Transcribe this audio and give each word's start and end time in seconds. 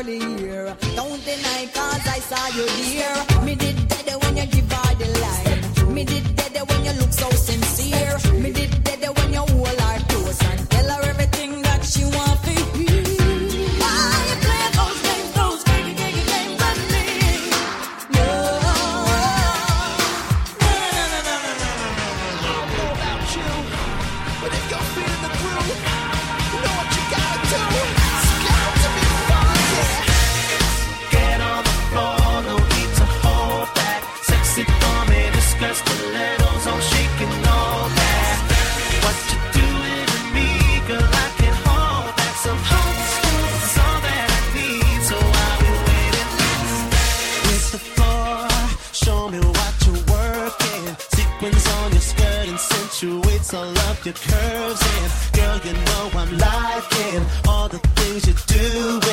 earlier. 0.00 0.49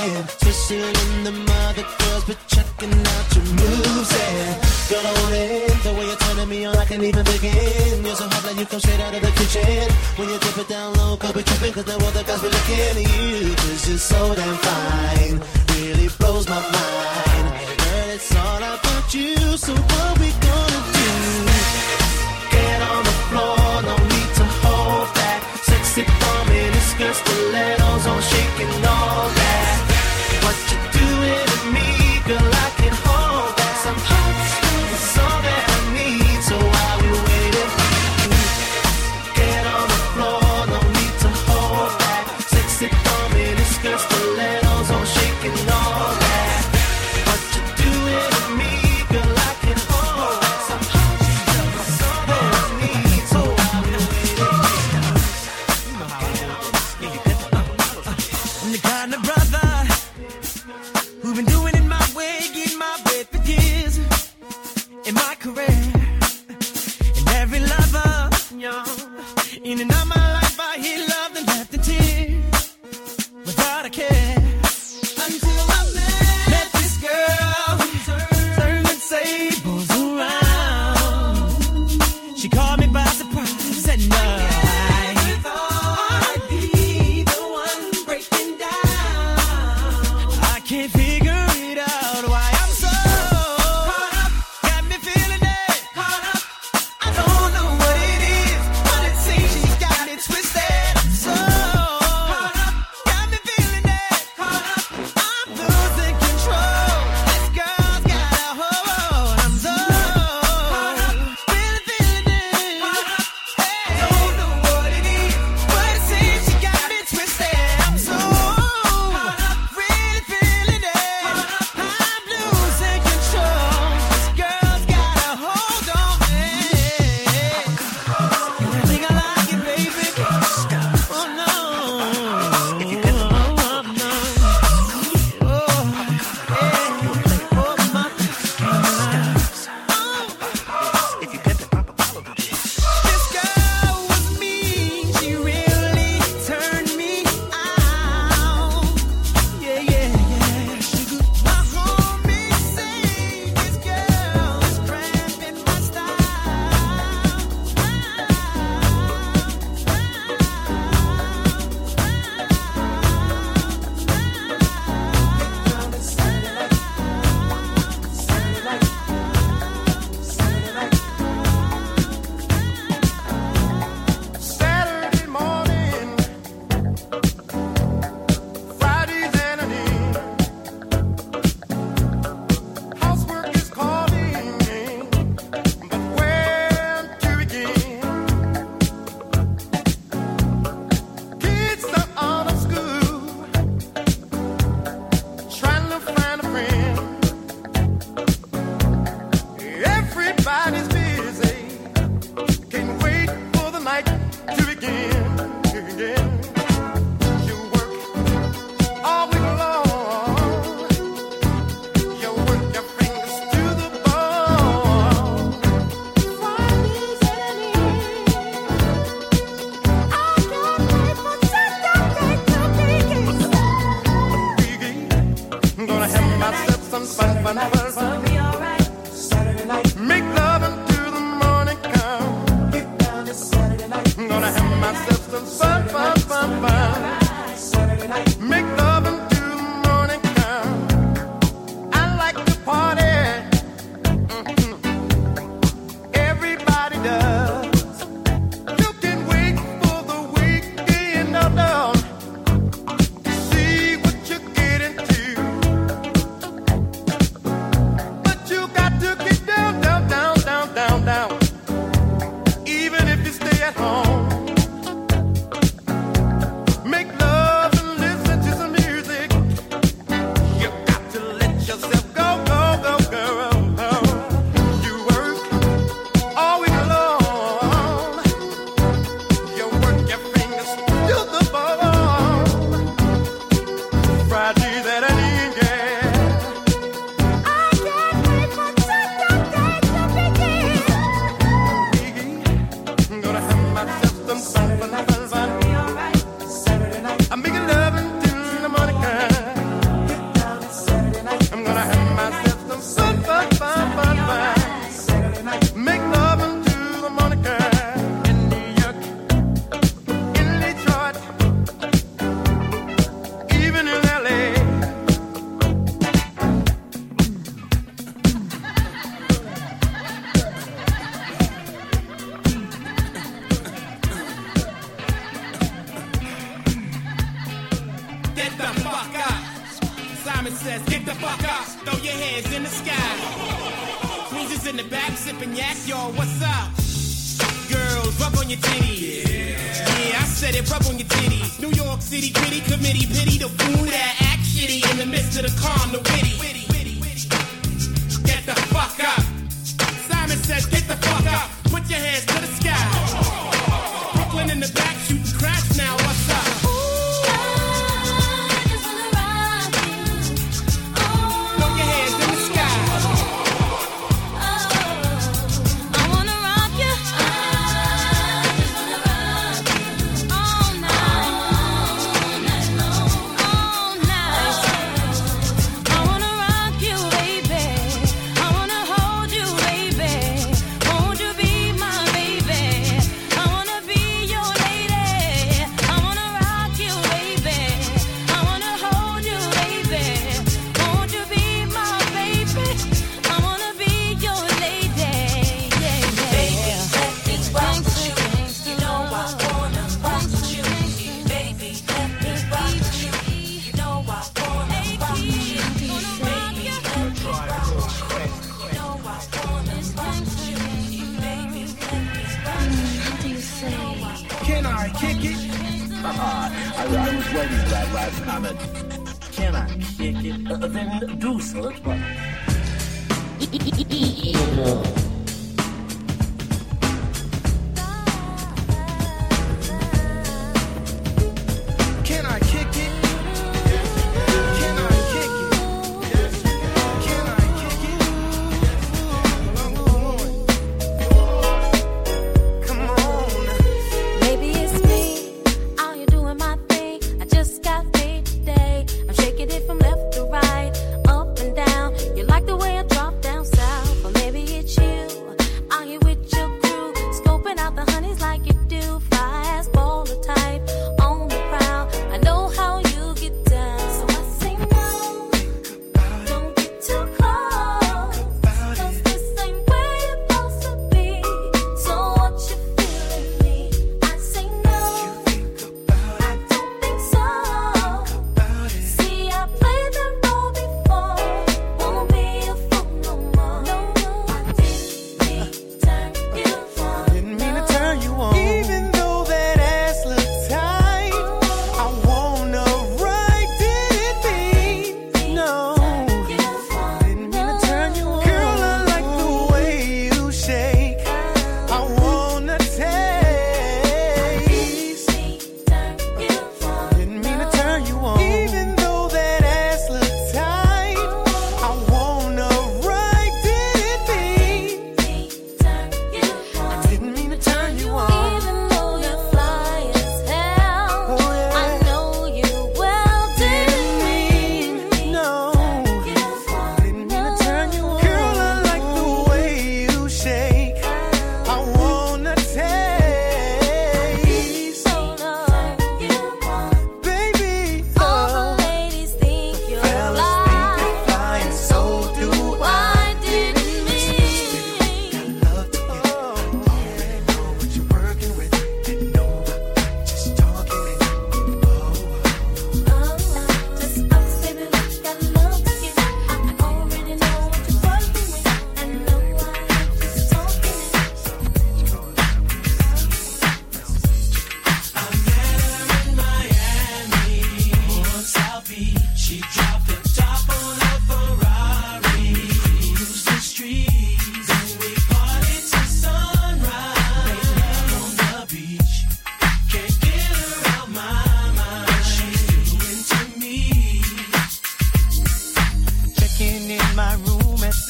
and 0.07 0.27
twisting 0.39 0.79
in 0.79 1.23
the 1.23 1.31
mother 1.31 1.85
girls, 1.99 2.23
but 2.25 2.37
checking 2.47 2.93
out 2.93 3.27
your 3.35 3.45
moves 3.59 4.11
and 4.25 4.55
girl 4.89 5.05
I 5.05 5.13
want 5.21 5.35
it 5.35 5.83
the 5.83 5.91
way 5.93 6.05
you're 6.05 6.21
turning 6.25 6.49
me 6.49 6.65
on. 6.65 6.77
I 6.77 6.85
can't 6.85 7.03
even 7.03 7.25
begin. 7.25 8.05
You're 8.05 8.15
so 8.15 8.27
hot 8.29 8.43
like 8.45 8.57
you 8.57 8.65
come 8.65 8.79
straight 8.79 9.01
out 9.01 9.13
of 9.13 9.21
the 9.21 9.31
kitchen. 9.39 9.87
When 10.17 10.29
you 10.29 10.37
dip 10.39 10.57
it 10.57 10.67
down 10.69 10.93
low, 10.95 11.17
girl, 11.17 11.33
be 11.33 11.43
tripping 11.43 11.73
'cause 11.73 11.85
the 11.85 11.95
other 11.95 12.23
guys 12.23 12.41
be 12.41 12.49
looking 12.49 12.79
at 12.89 12.95
you 12.95 13.55
'cause 13.55 13.89
you're 13.89 13.97
so 13.97 14.35
damn 14.35 14.57
fine. 14.67 15.41
Really 15.75 16.09
blows 16.19 16.47
my 16.47 16.61
mind, 16.61 17.45
but 17.77 18.07
it's 18.15 18.31
all 18.35 18.57
about 18.57 19.13
you. 19.13 19.57
So 19.57 19.73
what 19.73 20.19
we 20.19 20.31
go? 20.47 20.66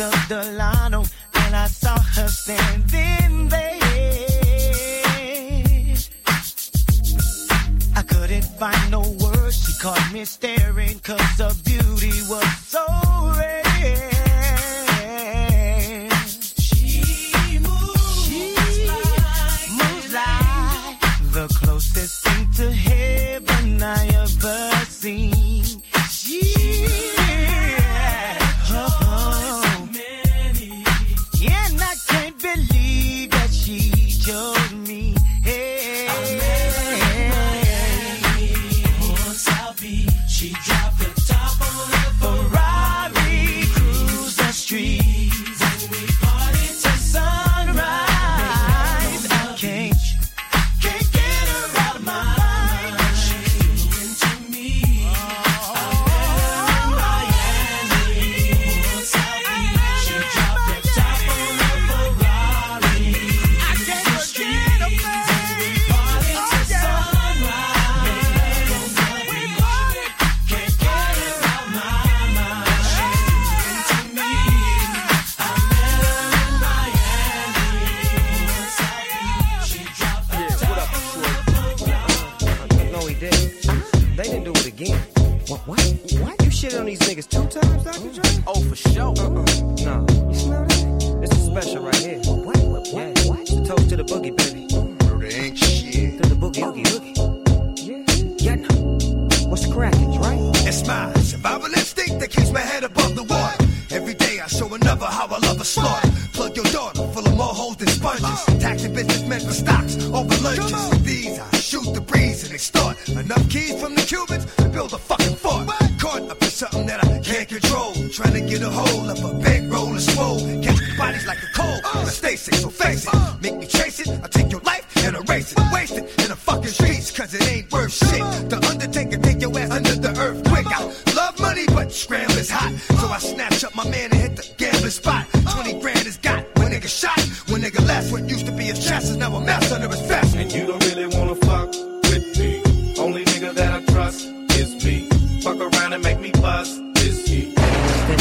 The 0.09 0.25
Delano 0.29 1.03
and 1.33 1.55
I 1.55 1.67
saw 1.67 1.97
her 1.99 2.27
standing 2.27 3.49
there. 3.49 3.77
I 7.95 8.01
couldn't 8.03 8.45
find 8.59 8.91
no 8.91 9.01
words. 9.01 9.55
She 9.65 9.73
caught 9.81 10.11
me 10.13 10.25
staring 10.25 10.99
cause 10.99 11.39
her 11.39 11.53
beauty 11.65 12.13
was 12.29 12.56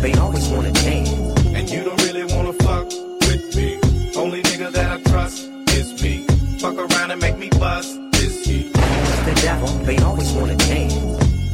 they 0.00 0.14
always 0.14 0.48
want 0.48 0.66
to 0.66 0.82
change. 0.82 1.08
And 1.54 1.68
you 1.68 1.84
don't 1.84 2.02
really 2.04 2.24
wanna 2.34 2.52
fuck 2.54 2.86
with 3.26 3.54
me. 3.54 3.78
Only 4.16 4.42
nigga 4.42 4.72
that 4.72 5.00
I 5.00 5.10
trust 5.10 5.48
is 5.70 6.02
me. 6.02 6.26
Fuck 6.58 6.76
around 6.76 7.10
and 7.10 7.20
make 7.20 7.36
me 7.38 7.50
bust 7.50 7.98
is 8.14 8.44
he. 8.44 8.70
The 8.70 9.38
devil, 9.42 9.68
they 9.84 9.98
always 9.98 10.32
want 10.32 10.58
to 10.58 10.66
change. 10.66 10.94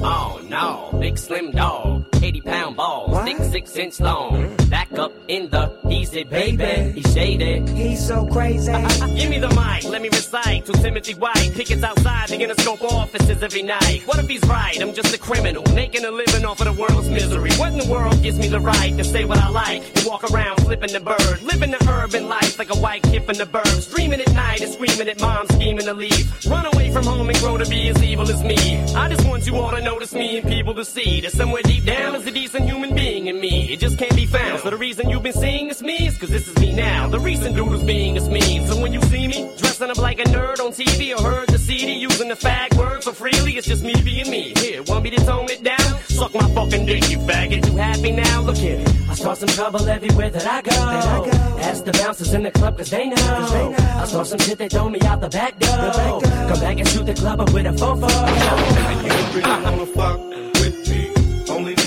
Oh 0.01 0.41
no, 0.49 0.96
big 1.01 1.19
slim 1.19 1.51
dog, 1.53 2.05
80 2.23 2.41
pound 2.41 2.77
balls, 2.77 3.11
What? 3.11 3.25
thick 3.25 3.39
six 3.39 3.77
inch 3.77 4.01
long. 4.01 4.33
Mm-hmm. 4.33 4.71
Back 4.71 4.93
up 4.99 5.13
in 5.29 5.49
the 5.51 5.71
easy 5.91 6.25
baby, 6.25 6.93
he's 6.93 7.13
shaded. 7.15 7.69
He's 7.71 8.05
so 8.07 8.27
crazy. 8.27 8.73
Give 9.17 9.31
me 9.31 9.39
the 9.39 9.49
mic, 9.51 9.85
let 9.91 10.03
me 10.03 10.09
recite 10.09 10.65
to 10.67 10.73
Timothy 10.73 11.15
White. 11.15 11.53
Pickets 11.55 11.83
outside 11.83 12.29
the 12.29 12.37
Interscope 12.39 12.83
offices 12.83 13.43
every 13.43 13.63
night. 13.63 14.03
What 14.07 14.19
if 14.19 14.29
he's 14.29 14.43
right? 14.47 14.81
I'm 14.81 14.93
just 14.95 15.15
a 15.15 15.19
criminal, 15.19 15.63
making 15.75 16.05
a 16.05 16.11
living 16.11 16.45
off 16.45 16.61
of 16.61 16.67
the 16.67 16.73
world's 16.81 17.09
misery. 17.09 17.51
What 17.53 17.73
in 17.73 17.79
the 17.79 17.91
world 17.91 18.23
gives 18.23 18.39
me 18.39 18.49
the 18.49 18.61
right 18.61 18.97
to 18.97 19.05
say 19.05 19.25
what 19.25 19.39
I 19.39 19.49
like 19.49 19.83
and 19.97 20.07
walk 20.07 20.25
around 20.31 20.57
flipping 20.63 20.93
the 20.93 21.01
bird, 21.01 21.43
living 21.43 21.71
the 21.71 21.89
urban 21.89 22.29
life 22.29 22.59
like 22.59 22.71
a 22.75 22.77
white 22.79 23.03
kid 23.03 23.25
from 23.25 23.37
the 23.37 23.45
burbs, 23.47 23.93
dreaming 23.95 24.21
at 24.21 24.33
night 24.33 24.61
and 24.63 24.73
screaming 24.73 25.09
at 25.09 25.21
mom, 25.21 25.47
scheming 25.49 25.85
to 25.87 25.95
leave. 25.95 26.27
Run 26.47 26.67
away 26.67 26.91
from 26.91 27.05
home 27.05 27.29
and 27.29 27.39
grow 27.39 27.57
to 27.57 27.67
be 27.69 27.89
as 27.89 28.03
evil 28.03 28.29
as 28.31 28.43
me. 28.43 28.57
I 28.95 29.09
just 29.09 29.27
want 29.27 29.47
you 29.47 29.57
all 29.57 29.71
to 29.71 29.81
notice 29.81 30.13
me 30.15 30.39
and 30.39 30.49
people 30.49 30.75
to 30.75 30.85
see 30.87 31.21
that 31.21 31.33
somewhere 31.33 31.63
deep 31.63 31.85
down 31.85 32.15
is 32.15 32.27
a 32.27 32.31
decent 32.31 32.65
human 32.65 32.95
being 32.95 33.27
in 33.27 33.41
me. 33.41 33.73
It 33.73 33.81
just 33.81 33.99
can't 33.99 34.15
be 34.15 34.27
found. 34.27 34.61
So 34.61 34.71
the 34.71 34.77
reason 34.77 35.11
you've 35.11 35.23
been 35.23 35.33
seeing 35.33 35.69
is 35.69 35.83
me 35.83 36.07
is 36.07 36.17
cause 36.17 36.29
this 36.29 36.49
is 36.49 36.57
me 36.59 36.73
now. 36.73 37.09
The 37.09 37.19
recent 37.19 37.57
dude 37.57 37.69
who's 37.69 37.83
being 37.83 38.17
is 38.17 38.29
me. 38.29 38.65
So 38.67 38.81
when 38.81 38.93
you 38.93 39.01
see 39.03 39.27
me 39.27 39.51
dressing 39.59 39.91
up 39.91 39.99
like 39.99 40.19
a 40.21 40.25
nerd 40.25 40.61
on 40.61 40.73
TV 40.73 41.17
or 41.17 41.23
heard 41.23 41.49
the 41.49 41.59
CD 41.59 41.93
using 41.93 42.29
the 42.29 42.35
fag 42.35 42.77
word 42.77 43.03
so 43.03 43.13
freely, 43.13 43.57
it's 43.57 43.67
just 43.67 43.83
me 43.83 43.95
being 44.03 44.31
me. 44.31 44.55
Here, 44.59 44.83
want 44.85 45.05
me 45.05 45.11
to 45.11 45.25
tone 45.25 45.51
it 45.51 45.63
down? 45.63 46.01
Suck 46.09 46.33
my 46.35 46.49
fucking 46.55 46.87
dick, 46.87 47.11
you 47.11 47.19
faggot. 47.19 47.67
You 47.67 47.77
happy 47.77 48.13
now? 48.13 48.43
Look 48.43 48.57
here. 48.57 48.83
I 49.09 49.15
start 49.15 49.39
some 49.39 49.49
trouble 49.49 49.89
everywhere 49.89 50.31
that 50.31 50.47
I 50.47 50.63
go. 50.63 51.31
Ask 51.61 51.85
the 51.85 51.93
bouncers 51.93 52.33
in 52.33 52.43
the 52.43 52.51
club 52.51 52.77
cause 52.77 52.91
they 52.91 53.09
know. 53.09 53.17
I 53.17 54.05
start 54.07 54.27
some 54.27 54.39
shit 54.39 54.59
they 54.59 54.69
throw 54.69 54.89
me 54.89 55.01
out 55.03 55.21
the 55.21 55.29
back 55.29 55.59
door. 55.59 56.21
Come 56.21 56.61
back 56.61 56.79
and 56.79 56.89
shoot 56.89 57.07
the 57.07 57.15
club 57.15 57.41
up 57.41 57.53
with 57.53 57.67
a 57.67 57.71
fofo. 57.71 58.09
You 59.07 59.13
don't 59.13 59.35
really 59.35 59.65
wanna 59.65 59.87
fuck 59.87 60.19
with 60.19 60.31
me. 60.31 60.37
Only 60.37 60.56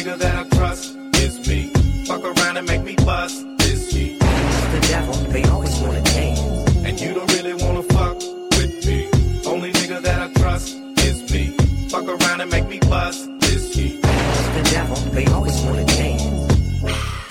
nigga 0.10 0.20
that 0.20 0.46
I 0.46 0.58
trust 0.58 0.96
is 1.18 1.48
me. 1.48 1.72
Fuck 2.06 2.24
around 2.24 2.58
and 2.58 2.68
make 2.68 2.84
me 2.84 2.96
bust 3.06 3.46
is 3.62 3.92
he. 3.92 4.18
The 4.18 4.88
devil, 4.88 5.14
they 5.32 5.44
always 5.44 5.80
want 5.80 6.04
to 6.04 6.14
change. 6.14 6.40
And 6.86 7.00
you 7.00 7.14
don't 7.14 7.32
really 7.34 7.54
wanna 7.54 7.84
fuck 7.84 8.18
with 8.58 8.86
me. 8.86 9.10
Only 9.46 9.72
nigga 9.72 10.02
that 10.02 10.22
I 10.22 10.34
trust 10.34 10.76
is 11.00 11.32
me. 11.32 11.56
Fuck 11.90 12.08
around 12.08 12.42
and 12.42 12.50
make 12.50 12.68
me 12.68 12.80
bust 12.80 13.30
is 13.44 13.74
he. 13.74 14.00
The 14.00 14.70
devil, 14.72 14.96
they 15.12 15.26
always 15.28 15.60
want 15.62 15.88
to 15.88 15.96
change. 15.96 16.22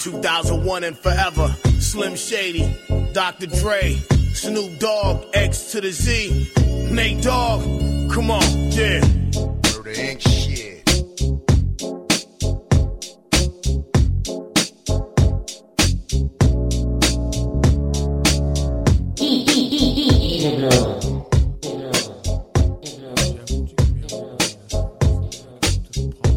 2001 0.01 0.85
and 0.85 0.97
forever. 0.97 1.55
Slim 1.81 2.17
Shady, 2.17 2.77
Dr. 3.13 3.47
Dre, 3.47 3.95
Snoop 4.35 4.79
Dogg, 4.79 5.25
X 5.33 5.73
to 5.73 5.81
the 5.81 5.91
Z, 5.91 6.53
Nate 6.93 7.23
Dogg. 7.23 7.63
Come 8.13 8.31
on, 8.31 8.71
yeah. 8.73 9.01
Murder 9.65 10.01
ain't 10.01 10.23
shit. 10.23 10.78
Yeah. 20.71 20.99
Yeah. 25.97 26.28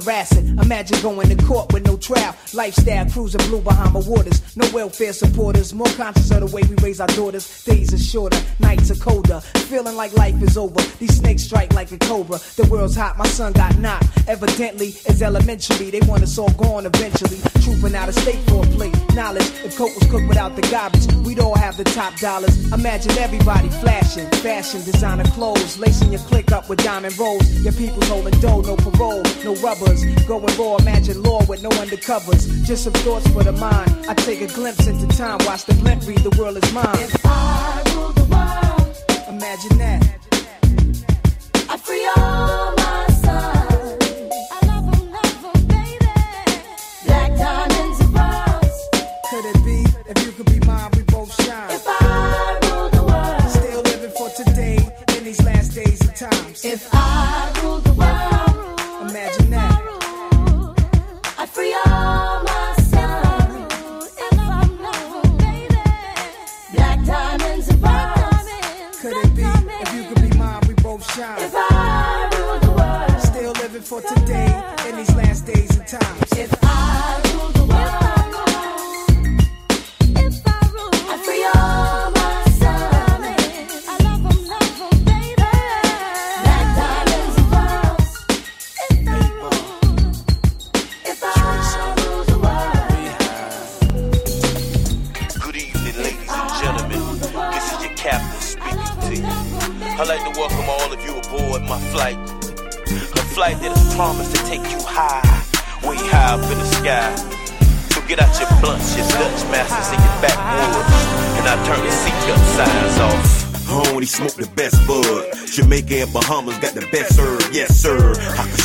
Harassing. 0.00 0.58
Imagine 0.58 1.00
going 1.02 1.28
to 1.28 1.44
court 1.44 1.72
with 1.72 1.86
no 1.86 1.96
trial. 1.96 2.34
Lifestyle 2.54 3.08
cruising 3.10 3.40
blue 3.48 3.60
behind 3.60 3.92
Bahama 3.92 4.10
waters. 4.10 4.56
No 4.56 4.68
welfare 4.72 5.12
supporters. 5.12 5.72
More 5.74 5.88
conscious 5.96 6.30
of 6.30 6.40
the 6.40 6.54
way 6.54 6.62
we 6.62 6.76
raise 6.82 7.00
our 7.00 7.06
daughters. 7.08 7.64
Days 7.64 7.92
are 7.94 7.98
shorter, 7.98 8.38
are 8.90 8.96
colder. 8.96 9.40
Feeling 9.70 9.96
like 9.96 10.12
life 10.14 10.40
is 10.42 10.56
over. 10.56 10.80
These 10.98 11.16
snakes 11.18 11.44
strike 11.44 11.72
like 11.74 11.90
a 11.92 11.98
cobra. 11.98 12.38
The 12.56 12.66
world's 12.70 12.96
hot, 12.96 13.16
my 13.18 13.26
son 13.26 13.52
got 13.52 13.76
knocked. 13.78 14.06
Evidently, 14.26 14.88
it's 15.06 15.22
elementary. 15.22 15.90
They 15.90 16.00
want 16.00 16.22
us 16.22 16.38
all 16.38 16.52
gone 16.52 16.86
eventually. 16.86 17.38
Trooping 17.62 17.94
out 17.94 18.08
of 18.08 18.14
state 18.14 18.40
for 18.48 18.64
a 18.64 18.68
plate. 18.68 18.96
Knowledge, 19.14 19.48
if 19.64 19.76
coke 19.76 19.94
was 19.94 20.08
cooked 20.10 20.28
without 20.28 20.56
the 20.56 20.62
garbage, 20.62 21.06
we'd 21.26 21.38
all 21.38 21.56
have 21.56 21.76
the 21.76 21.84
top 21.84 22.16
dollars. 22.16 22.72
Imagine 22.72 23.12
everybody 23.18 23.68
flashing, 23.68 24.28
fashion, 24.42 24.82
designer 24.84 25.24
clothes, 25.24 25.78
lacing 25.78 26.12
your 26.12 26.20
click 26.22 26.52
up 26.52 26.68
with 26.68 26.82
diamond 26.82 27.18
rolls. 27.18 27.48
Your 27.62 27.72
people's 27.72 28.08
holding 28.08 28.38
dough, 28.40 28.60
no 28.60 28.76
parole, 28.76 29.22
no 29.44 29.54
rubbers. 29.56 30.04
Going 30.26 30.56
raw, 30.58 30.76
imagine 30.76 31.22
law 31.22 31.44
with 31.46 31.62
no 31.62 31.70
undercovers. 31.70 32.64
Just 32.64 32.84
some 32.84 32.92
thoughts 32.94 33.26
for 33.28 33.44
the 33.44 33.52
mind. 33.52 33.90
I 34.08 34.14
take 34.14 34.40
a 34.40 34.46
glimpse 34.46 34.86
into 34.86 35.06
time, 35.16 35.38
watch 35.44 35.64
the 35.64 35.74
blimp 35.74 36.06
read, 36.06 36.18
the 36.18 36.36
world 36.38 36.56
is 36.56 36.72
mine. 36.72 37.77
Imagine 39.28 39.78
that. 39.78 40.18
I 41.70 41.76
free 41.76 42.08
all 42.16 42.77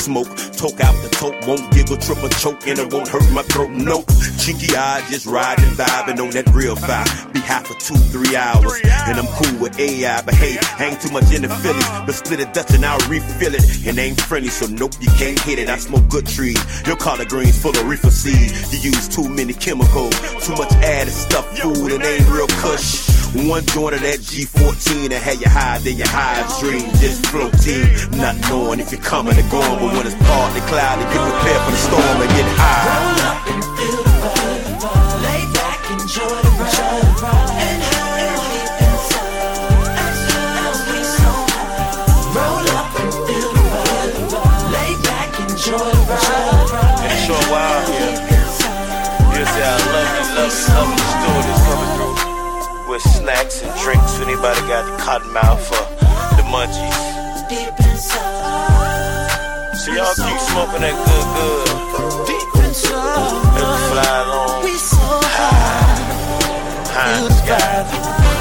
smoke, 0.04 0.28
toke 0.60 0.82
out 0.82 0.96
the 1.02 1.10
toke, 1.12 1.36
won't 1.48 1.64
giggle, 1.72 1.96
triple 1.96 2.28
choke, 2.28 2.68
and 2.68 2.78
it 2.78 2.92
won't 2.92 3.08
hurt 3.08 3.24
my 3.32 3.42
throat. 3.44 3.72
Nope, 3.72 4.06
cheeky 4.38 4.76
eye, 4.76 5.02
just 5.10 5.26
riding, 5.26 5.72
vibing 5.80 6.20
on 6.20 6.32
that 6.32 6.48
real 6.54 6.76
vibe. 6.76 7.34
Be 7.34 7.40
high 7.40 7.64
for 7.64 7.76
two, 7.80 7.96
three 8.12 8.36
hours, 8.36 8.82
and 9.08 9.18
I'm 9.18 9.28
cool 9.40 9.62
with 9.62 9.80
AI. 9.80 10.22
But 10.22 10.36
hey, 10.36 10.58
I 10.78 10.92
ain't 10.92 11.02
too 11.02 11.12
much 11.12 11.32
in 11.34 11.44
the 11.44 11.50
Phillies, 11.50 11.88
but 12.06 12.16
split 12.16 12.42
a 12.42 12.46
Dutch 12.52 12.72
and 12.72 12.84
I'll 12.86 13.00
refill 13.08 13.56
it. 13.56 13.64
And 13.88 13.98
ain't 13.98 14.20
friendly, 14.20 14.50
so 14.50 14.68
nope, 14.68 14.94
you 15.00 15.12
can't 15.16 15.40
hit 15.40 15.58
it. 15.58 15.70
I 15.70 15.78
smoke 15.78 16.08
good 16.10 16.28
trees, 16.28 16.60
your 16.86 16.98
collard 16.98 17.30
greens 17.30 17.58
full 17.62 17.72
of 17.72 17.88
reefer 17.88 18.12
seed. 18.12 18.52
You 18.74 18.92
use 18.92 19.08
too 19.08 19.30
many 19.30 19.54
chemicals, 19.54 20.14
too 20.46 20.56
much 20.60 20.74
added 20.84 21.14
stuff, 21.14 21.48
food, 21.58 21.92
and 21.94 22.04
ain't 22.04 22.28
real 22.30 22.48
kush. 22.60 23.23
One 23.34 23.66
joint 23.66 23.96
of 23.96 24.02
that 24.06 24.20
G14 24.22 25.06
and 25.10 25.14
have 25.14 25.42
you 25.42 25.50
high, 25.50 25.80
then 25.80 25.98
you 25.98 26.06
high 26.06 26.46
dream, 26.62 26.86
just 27.02 27.26
floating. 27.26 27.90
Not 28.22 28.38
knowing 28.46 28.80
if 28.80 28.92
you're 28.94 29.02
coming 29.02 29.34
or 29.34 29.50
going, 29.50 29.82
but 29.82 29.90
when 29.90 30.06
it's 30.06 30.14
partly 30.30 30.62
cloudy, 30.70 31.02
get 31.10 31.18
prepared 31.18 31.62
for 31.66 31.74
the 31.74 31.82
storm 31.82 32.22
and 32.22 32.30
get 32.30 32.46
high. 32.62 32.94
Lay 35.26 35.50
back, 35.50 35.82
enjoy 35.98 36.30
the 36.30 36.54
ride. 36.62 37.10
And 37.58 37.82
how 37.90 38.38
deep 38.54 38.70
inside, 38.86 39.98
as 39.98 40.78
we 40.94 41.02
so 41.02 41.34
high. 41.58 42.38
Roll 42.38 42.70
up 42.70 42.94
and 43.02 43.18
feel 43.18 43.50
the 43.50 43.66
vibe. 44.30 44.70
Lay 44.78 44.94
back, 45.10 45.34
enjoy 45.42 45.82
the 45.82 46.06
ride. 46.06 47.02
In 47.02 47.10
a 47.10 47.18
short 47.26 47.50
while 47.50 47.82
here, 47.90 48.14
you'll 49.34 49.50
see 49.50 49.66
our 49.66 49.82
lovely, 49.90 50.22
lovely, 50.22 50.38
lovely 50.38 50.54
stewardess 50.54 50.70
coming 50.70 51.02
through 51.02 51.13
with 52.94 53.02
snacks 53.02 53.64
and 53.64 53.74
drinks. 53.82 54.20
Anybody 54.22 54.62
got 54.70 54.86
the 54.86 54.96
cotton 55.04 55.34
mouth 55.34 55.60
for 55.66 55.82
the 56.38 56.44
munchies? 56.54 57.50
Deep 57.50 57.74
inside, 57.90 59.74
So 59.76 59.92
y'all 59.94 60.14
keep 60.14 60.40
smoking 60.54 60.82
that 60.86 60.94
good, 61.08 61.28
good. 61.34 61.66
deep 62.30 62.50
inside. 62.64 63.34
We 63.58 63.62
fly 63.90 64.14
along 64.26 64.64
We 64.64 64.74
so 64.78 65.10
high, 65.38 65.98
high 66.94 67.18
in 67.18 67.24
the 67.26 67.34
sky. 67.34 67.82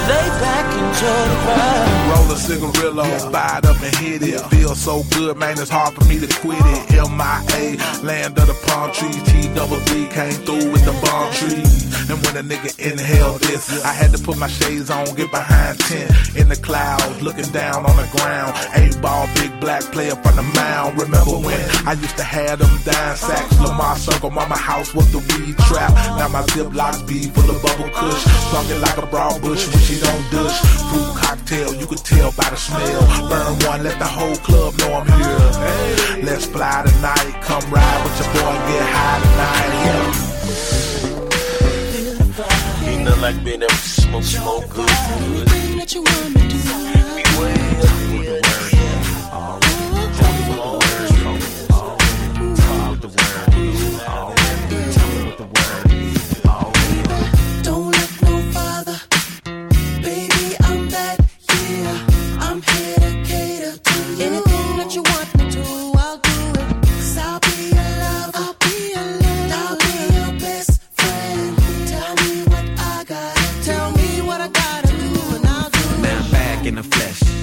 Lay 0.08 0.28
back, 0.44 0.66
enjoy 0.76 1.22
the 1.32 1.38
ride. 1.48 1.91
Roll 2.22 2.32
a 2.32 2.36
cigarillo, 2.36 3.30
buy 3.30 3.58
it 3.58 3.66
up 3.66 3.82
and 3.82 3.96
hit 3.96 4.22
it. 4.22 4.40
Feel 4.50 4.74
so 4.74 5.02
good, 5.10 5.36
man, 5.36 5.58
it's 5.58 5.70
hard 5.70 5.94
for 5.94 6.04
me 6.04 6.20
to 6.20 6.26
quit 6.40 6.58
it. 6.60 6.92
MIA, 6.92 7.76
land 8.02 8.38
of 8.38 8.46
the 8.46 8.58
palm 8.66 8.92
trees. 8.92 9.22
T 9.24 9.52
double 9.54 9.80
came 10.10 10.32
through 10.44 10.70
with 10.70 10.84
the 10.84 10.92
bomb 11.04 11.32
trees. 11.32 11.82
And 12.10 12.18
when 12.24 12.36
a 12.36 12.42
nigga 12.42 12.70
inhaled 12.78 13.40
this, 13.42 13.84
I 13.84 13.92
had 13.92 14.12
to 14.12 14.18
put 14.18 14.36
my 14.38 14.48
shades 14.48 14.90
on, 14.90 15.04
get 15.14 15.30
behind 15.30 15.78
10 15.80 16.36
in 16.36 16.48
the 16.48 16.56
clouds, 16.56 17.22
looking 17.22 17.50
down 17.52 17.86
on 17.86 17.96
the 17.96 18.08
ground. 18.16 18.52
Eight 18.74 19.00
ball, 19.00 19.26
big 19.34 19.52
black 19.60 19.82
player 19.92 20.14
from 20.16 20.36
the 20.36 20.42
mound. 20.42 21.00
Remember 21.00 21.38
when 21.38 21.60
I 21.86 21.92
used 21.94 22.16
to 22.16 22.24
have 22.24 22.58
them 22.58 22.70
dime 22.84 23.16
sacks? 23.16 23.58
Lamar 23.60 23.96
Circle, 23.96 24.30
mama 24.30 24.56
house 24.56 24.94
was 24.94 25.10
the 25.12 25.18
weed 25.18 25.56
trap. 25.68 25.92
Now 26.18 26.28
my 26.28 26.42
ziplocs 26.52 27.06
be 27.06 27.28
full 27.30 27.50
of 27.50 27.62
bubble 27.62 27.90
kush. 27.90 28.24
Talking 28.50 28.80
like 28.80 28.98
a 28.98 29.06
broad 29.06 29.40
bush 29.40 29.66
when 29.68 29.78
she 29.82 30.00
don't 30.00 30.30
dush. 30.30 30.58
Fruit 30.90 31.16
cocktail, 31.16 31.74
you 31.74 31.86
could 31.86 32.04
tell 32.16 32.32
by 32.32 32.48
the 32.50 32.56
smell. 32.56 33.28
Burn 33.28 33.52
one, 33.68 33.82
let 33.82 33.98
the 33.98 34.06
whole 34.06 34.36
club 34.36 34.74
know 34.78 34.94
I'm 34.94 35.06
here. 35.06 35.52
Hey, 35.66 36.22
let's 36.22 36.46
fly 36.46 36.84
tonight. 36.86 37.34
Come 37.42 37.64
ride 37.70 38.00
with 38.04 38.16
your 38.20 38.28
boy, 38.34 38.52
and 38.56 38.64
get 38.70 38.84
high 38.96 39.20
tonight. 39.26 39.70
Yeah. 39.86 40.32
Ain't 42.88 43.04
nothing 43.04 43.22
like 43.22 43.38
being 43.44 43.62
able 43.62 43.68
to 43.68 43.76
smoke, 43.76 44.24
smoke 44.24 44.68
good, 44.70 44.88
good. 45.24 45.52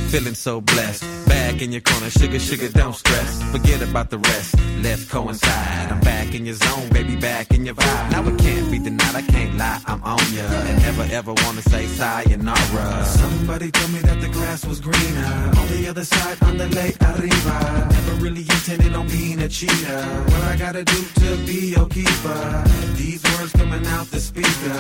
Feeling 0.10 0.34
so 0.34 0.60
blessed. 0.60 1.04
Back 1.28 1.62
in 1.62 1.72
your 1.72 1.82
corner, 1.82 2.10
sugar, 2.10 2.40
sugar, 2.40 2.70
don't 2.70 2.96
stress. 2.96 3.42
Forget 3.52 3.82
about 3.82 4.10
the 4.10 4.18
rest, 4.18 4.56
let's 4.82 5.06
coincide. 5.06 5.92
I'm 5.92 6.00
back 6.02 6.34
in 6.34 6.46
your 6.46 6.56
zone, 6.56 6.90
baby, 6.90 7.16
back 7.16 7.52
in 7.52 7.66
your 7.66 7.76
vibe. 7.76 8.12
Now 8.12 8.28
it 8.28 8.38
can't 8.40 8.72
be 8.72 8.80
denied, 8.80 9.16
I 9.16 9.22
can't 9.22 9.56
lie, 9.58 9.82
I'm 9.86 10.02
on 10.04 10.26
ya. 10.34 10.44
And 10.70 10.82
never 10.82 11.06
ever 11.14 11.34
wanna 11.44 11.62
say 11.62 11.86
sayonara. 11.86 13.06
Somebody 13.06 13.72
told 13.72 13.92
me 13.94 14.00
that 14.00 14.20
the 14.22 14.30
grass 14.30 14.66
was 14.66 14.80
greener 14.80 15.52
on 15.60 15.68
the 15.68 15.88
other 15.88 16.06
side, 16.06 16.38
on 16.42 16.58
the 16.58 16.68
lake 16.70 16.98
arriba. 17.02 17.90
Never 17.92 18.14
really 18.24 18.42
intended 18.42 18.96
on 18.96 19.08
being 19.08 19.40
a 19.42 19.48
cheater. 19.48 20.02
What 20.32 20.44
I 20.44 20.56
gotta 20.58 20.84
do 20.84 21.00
to 21.22 21.38
be 21.46 21.74
your 21.76 21.88
keeper? 21.88 22.64
These 22.96 23.24
words 23.32 23.52
coming 23.52 23.86
out 23.88 24.08
the 24.08 24.20
speaker. 24.20 24.80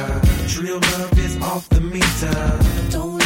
Real 0.60 0.80
love 0.80 1.20
is 1.20 1.38
off 1.42 1.70
the 1.70 1.82
meter. 1.82 2.36
Don't 2.90 3.19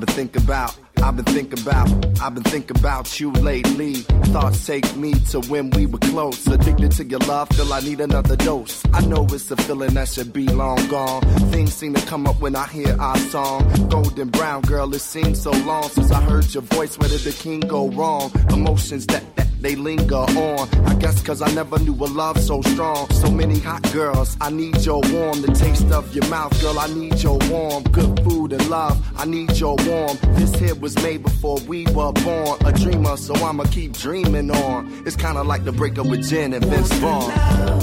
I've 0.00 0.06
been 0.06 0.14
thinking 0.14 0.42
about, 0.44 0.78
I've 1.02 1.16
been 1.16 1.24
thinking 1.26 1.60
about, 1.60 2.20
I've 2.22 2.34
been 2.34 2.42
thinking 2.44 2.78
about 2.78 3.20
you 3.20 3.32
lately. 3.32 3.96
Thoughts 4.32 4.64
take 4.64 4.96
me 4.96 5.12
to 5.30 5.40
when 5.40 5.68
we 5.72 5.84
were 5.84 5.98
close. 5.98 6.46
Addicted 6.46 6.92
to 6.92 7.04
your 7.04 7.18
love, 7.20 7.50
feel 7.50 7.70
I 7.70 7.80
need 7.80 8.00
another 8.00 8.34
dose. 8.34 8.82
I 8.94 9.04
know 9.04 9.26
it's 9.30 9.50
a 9.50 9.56
feeling 9.56 9.92
that 9.92 10.08
should 10.08 10.32
be 10.32 10.46
long 10.46 10.88
gone. 10.88 11.20
Things 11.50 11.74
seem 11.74 11.92
to 11.92 12.06
come 12.06 12.26
up 12.26 12.40
when 12.40 12.56
I 12.56 12.66
hear 12.68 12.98
our 12.98 13.18
song. 13.18 13.88
Golden 13.90 14.30
brown 14.30 14.62
girl, 14.62 14.94
it 14.94 15.00
seems 15.00 15.42
so 15.42 15.50
long 15.50 15.82
since 15.90 16.10
I 16.10 16.22
heard 16.22 16.54
your 16.54 16.62
voice. 16.62 16.98
Where 16.98 17.10
did 17.10 17.20
the 17.20 17.32
king 17.32 17.60
go 17.60 17.90
wrong? 17.90 18.32
Emotions 18.48 19.04
that, 19.08 19.36
that 19.36 19.39
they 19.60 19.76
linger 19.76 20.16
on. 20.16 20.68
I 20.86 20.94
guess 20.94 21.22
cause 21.22 21.42
I 21.42 21.50
never 21.52 21.78
knew 21.78 21.94
a 21.94 22.06
love 22.06 22.38
so 22.38 22.62
strong. 22.62 23.08
So 23.10 23.30
many 23.30 23.58
hot 23.58 23.82
girls, 23.92 24.36
I 24.40 24.50
need 24.50 24.84
your 24.84 25.00
warm. 25.12 25.42
The 25.42 25.52
taste 25.54 25.90
of 25.90 26.14
your 26.14 26.26
mouth, 26.28 26.58
girl, 26.60 26.78
I 26.78 26.86
need 26.88 27.22
your 27.22 27.38
warm. 27.50 27.84
Good 27.84 28.22
food 28.24 28.52
and 28.52 28.68
love, 28.68 28.96
I 29.16 29.24
need 29.24 29.56
your 29.56 29.76
warm. 29.86 30.18
This 30.34 30.54
hit 30.54 30.80
was 30.80 30.94
made 31.02 31.22
before 31.22 31.58
we 31.68 31.84
were 31.86 32.12
born. 32.12 32.58
A 32.64 32.72
dreamer, 32.72 33.16
so 33.16 33.34
I'ma 33.34 33.64
keep 33.64 33.92
dreaming 33.92 34.50
on. 34.50 35.02
It's 35.06 35.16
kinda 35.16 35.42
like 35.42 35.64
the 35.64 35.72
breakup 35.72 36.06
with 36.06 36.28
Jen 36.28 36.52
and 36.52 36.64
Vince 36.64 36.92
Vaughn. 36.94 37.79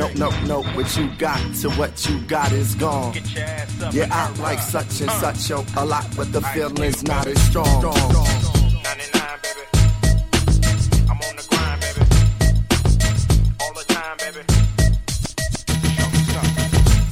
You 0.00 0.06
don't 0.06 0.18
know, 0.18 0.30
no, 0.46 0.62
no, 0.62 0.70
what 0.74 0.96
you 0.96 1.10
got 1.18 1.54
to 1.56 1.70
what 1.70 2.08
you 2.08 2.20
got 2.20 2.52
is 2.52 2.74
gone. 2.74 3.14
Yeah, 3.92 4.08
I 4.10 4.30
like 4.40 4.58
such 4.58 5.00
and 5.02 5.10
uh. 5.10 5.32
such 5.32 5.50
a, 5.50 5.64
a 5.80 5.84
lot, 5.84 6.06
but 6.16 6.32
the 6.32 6.40
feeling's 6.40 7.02
not 7.02 7.26
as 7.26 7.40
strong. 7.42 7.66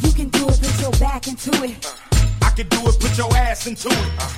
You 0.03 0.13
can 0.13 0.29
do 0.31 0.49
it, 0.49 0.61
put 0.61 0.81
your 0.81 0.93
back 0.93 1.29
into 1.29 1.51
it. 1.65 1.85
Uh. 1.85 2.47
I 2.47 2.51
can 2.51 2.69
do 2.69 2.89
it, 2.89 3.01
put 3.01 3.19
your 3.19 3.37
ass 3.37 3.67
into 3.67 3.89
it. 3.89 4.38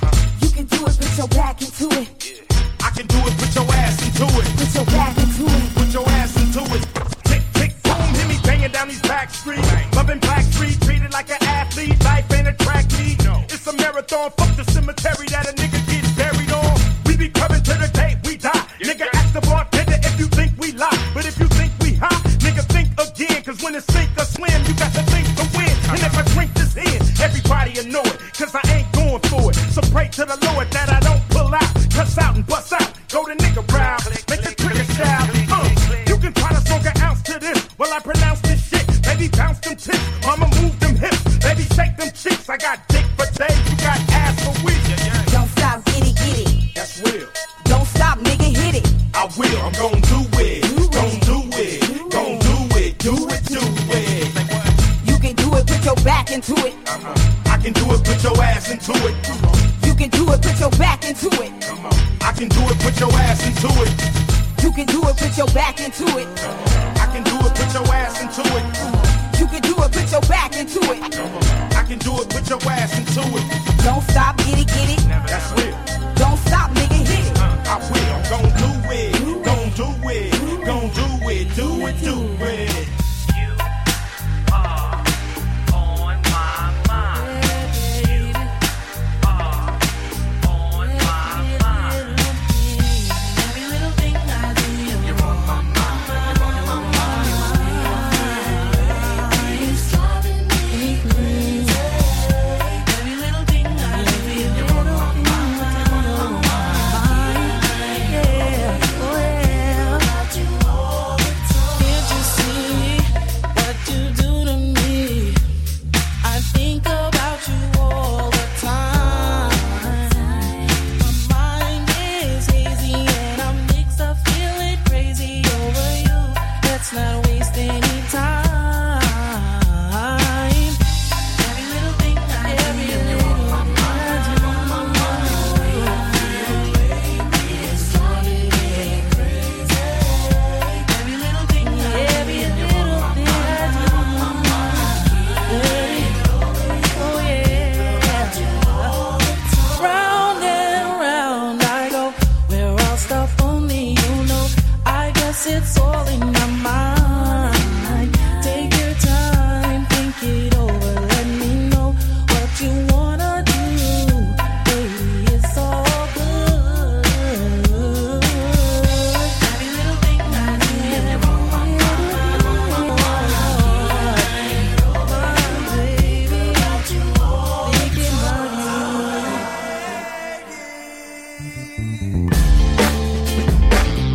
Thank 181.43 182.31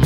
you. 0.01 0.06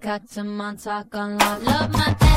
Got 0.00 0.20
Bangkok 0.20 0.30
to 0.30 0.44
Montauk 0.44 1.14
on 1.14 1.38
lock. 1.38 1.62
Love 1.62 1.92
my 1.92 2.27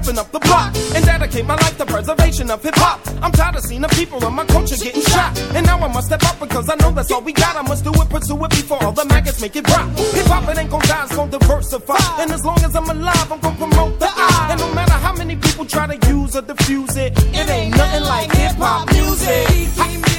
officially 0.00 0.18
up 0.18 0.32
the 0.32 0.38
block 0.40 0.74
and 0.94 1.04
dedicate 1.04 1.46
my 1.46 1.54
life 1.54 1.76
to 1.78 1.86
preservation 1.86 2.50
of 2.50 2.62
hip 2.62 2.74
hop. 2.76 3.00
I'm 3.22 3.32
tired 3.32 3.56
of 3.56 3.62
seeing 3.62 3.82
the 3.82 3.88
people 3.88 4.24
of 4.24 4.32
my 4.32 4.44
culture 4.46 4.76
getting 4.76 5.02
shot. 5.02 5.38
And 5.54 5.66
now 5.66 5.78
I 5.78 5.88
must 5.88 6.06
step 6.06 6.22
up 6.24 6.38
because 6.40 6.68
I 6.68 6.74
know 6.76 6.90
that's 6.90 7.10
all 7.10 7.22
we 7.22 7.32
got. 7.32 7.56
I 7.56 7.62
must 7.62 7.84
do 7.84 7.92
it, 7.92 8.08
pursue 8.08 8.44
it 8.44 8.50
before 8.50 8.82
all 8.84 8.92
the 8.92 9.04
maggots 9.06 9.40
make 9.40 9.56
it 9.56 9.68
rock. 9.68 9.88
Hip 9.96 10.26
hop, 10.26 10.48
it 10.48 10.58
ain't 10.58 10.70
gon' 10.70 10.80
die, 10.80 11.04
it's 11.04 11.16
gon' 11.16 11.30
diversify. 11.30 12.22
And 12.22 12.30
as 12.32 12.44
long 12.44 12.58
as 12.64 12.74
I'm 12.74 12.88
alive, 12.88 13.32
I'm 13.32 13.40
gon' 13.40 13.56
promote 13.56 13.98
the 13.98 14.08
I. 14.08 14.48
And 14.50 14.60
no 14.60 14.74
matter 14.74 14.92
how 14.92 15.14
many 15.14 15.36
people 15.36 15.64
try 15.64 15.86
to 15.86 16.08
use 16.08 16.36
or 16.36 16.42
diffuse 16.42 16.96
it, 16.96 17.12
it 17.34 17.48
ain't 17.48 17.76
nothing 17.76 18.04
like 18.04 18.32
hip 18.32 18.56
hop 18.56 18.90
music. 18.92 19.76
Come 19.76 20.09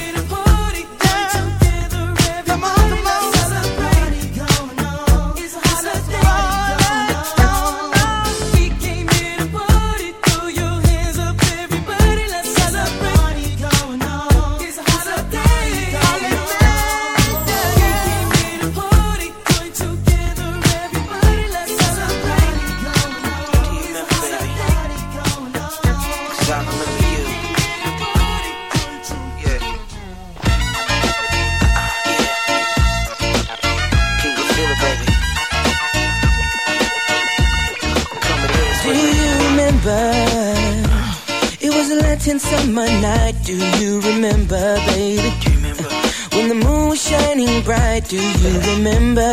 was 42.32 42.42
summer 42.42 42.86
night. 43.00 43.34
Do 43.44 43.54
you 43.78 44.00
remember, 44.00 44.76
baby? 44.86 45.30
Do 45.40 45.50
you 45.50 45.56
remember? 45.56 45.88
When 46.34 46.48
the 46.48 46.54
moon 46.54 46.88
was 46.88 47.02
shining 47.02 47.62
bright. 47.62 48.08
Do 48.08 48.16
you 48.16 48.60
remember? 48.72 49.32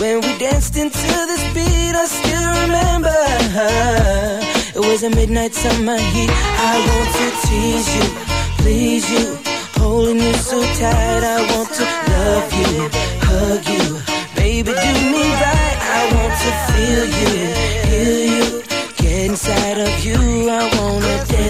When 0.00 0.20
we 0.22 0.38
danced 0.38 0.76
into 0.76 1.12
this 1.30 1.44
beat, 1.52 1.94
I 1.94 2.06
still 2.06 2.50
remember. 2.64 3.18
It 4.74 4.80
was 4.88 5.02
a 5.02 5.10
midnight 5.10 5.54
summer 5.54 5.98
heat. 5.98 6.30
I 6.30 6.74
want 6.88 7.10
to 7.18 7.26
tease 7.46 7.88
you, 7.96 8.06
please 8.62 9.10
you, 9.10 9.36
holding 9.80 10.18
you 10.18 10.32
so 10.34 10.62
tight. 10.80 11.22
I 11.36 11.40
want 11.52 11.68
to 11.78 11.84
love 12.12 12.52
you, 12.60 12.88
hug 13.28 13.64
you, 13.74 13.84
baby, 14.34 14.72
do 14.72 14.92
me 15.12 15.24
right. 15.44 15.78
I 15.96 16.00
want 16.14 16.34
to 16.44 16.50
feel 16.68 17.04
you, 17.20 17.36
heal 17.90 18.18
you, 18.36 18.62
get 18.96 19.30
inside 19.30 19.78
of 19.78 20.04
you. 20.04 20.48
I 20.48 20.62
wanna 20.78 21.24
dance 21.26 21.49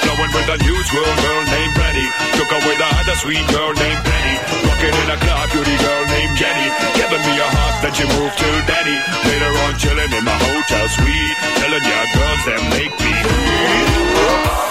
With 0.31 0.47
a 0.47 0.57
school 0.91 1.03
girl 1.03 1.43
named 1.43 1.75
Betty. 1.75 2.07
Took 2.39 2.51
her 2.51 2.61
with 2.67 2.79
a 2.79 2.89
other 2.99 3.15
sweet 3.15 3.45
girl 3.51 3.71
named 3.73 4.01
Penny. 4.03 4.35
Rocking 4.63 4.95
in 4.95 5.09
a 5.11 5.17
club, 5.19 5.51
beauty 5.51 5.75
girl 5.83 6.03
named 6.07 6.35
Jenny. 6.39 6.67
Giving 6.95 7.23
me 7.27 7.33
a 7.35 7.47
heart, 7.47 7.75
then 7.83 7.93
she 7.93 8.05
moved 8.15 8.37
to 8.39 8.49
daddy. 8.67 8.97
Later 9.27 9.51
on, 9.67 9.77
chilling 9.79 10.11
in 10.11 10.23
my 10.23 10.35
hotel 10.35 10.87
suite. 10.87 11.37
Telling 11.59 11.83
ya 11.83 11.99
girls 12.15 12.41
that 12.47 12.61
make 12.71 12.95
me 12.99 14.70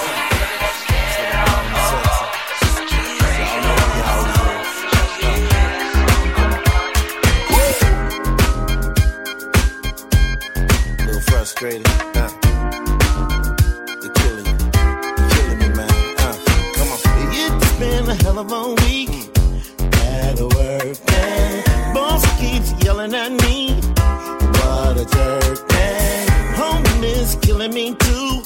of 18.40 18.52
a 18.52 18.68
week 18.86 19.10
at 20.00 20.40
work, 20.40 20.96
and 21.12 21.94
boss 21.94 22.24
keeps 22.40 22.72
yelling 22.82 23.14
at 23.14 23.32
me. 23.44 23.74
What 24.58 24.96
a 24.96 25.04
jerk, 25.04 25.72
and 25.74 26.30
home 26.56 27.04
is 27.04 27.36
killing 27.42 27.74
me 27.74 27.94
too. 27.96 28.42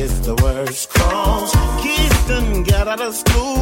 It's 0.00 0.20
the 0.20 0.34
worst 0.42 0.90
cause 0.94 1.52
kids 1.82 2.28
done 2.28 2.62
got 2.62 2.88
out 2.88 3.02
of 3.02 3.14
school. 3.14 3.53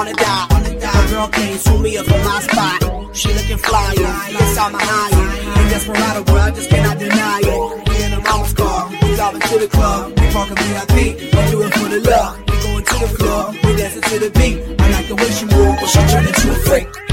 On 0.00 0.06
the 0.06 0.14
dot. 0.14 0.48
My 0.50 1.06
girl 1.10 1.28
came 1.28 1.58
to 1.58 1.78
me 1.78 1.98
up 1.98 2.10
on 2.10 2.24
my 2.24 2.40
spot. 2.40 2.80
She 3.14 3.28
looking 3.34 3.58
flyer, 3.58 3.94
yes 3.96 4.56
I'm 4.56 4.74
a 4.74 4.78
higher. 4.80 5.26
And 5.58 5.70
desperado, 5.70 6.24
bro, 6.24 6.36
I 6.36 6.50
just 6.50 6.70
cannot 6.70 6.98
deny 6.98 7.40
it. 7.42 7.88
We 7.88 8.04
in 8.04 8.10
the 8.12 8.20
mama's 8.20 8.54
car, 8.54 8.88
we 9.02 9.14
driving 9.14 9.40
to 9.40 9.58
the 9.58 9.68
club. 9.68 10.18
We 10.18 10.26
parking 10.32 10.56
VIP, 10.56 10.96
we 11.34 11.40
do 11.50 11.62
it 11.66 11.74
for 11.74 11.88
the 11.88 12.00
love. 12.08 12.38
We 12.48 12.56
going 12.64 12.84
to 12.84 12.96
the 13.04 13.10
floor, 13.18 13.42
we 13.62 13.76
dancing 13.76 14.02
to 14.02 14.18
the 14.24 14.30
beat. 14.38 14.80
I 14.80 14.90
like 14.90 15.08
the 15.08 15.16
way 15.16 15.30
she 15.30 15.44
move, 15.44 15.76
but 15.80 15.88
she 15.88 16.00
turned 16.08 16.28
into 16.28 16.50
a 16.50 16.54
freak. 16.64 17.09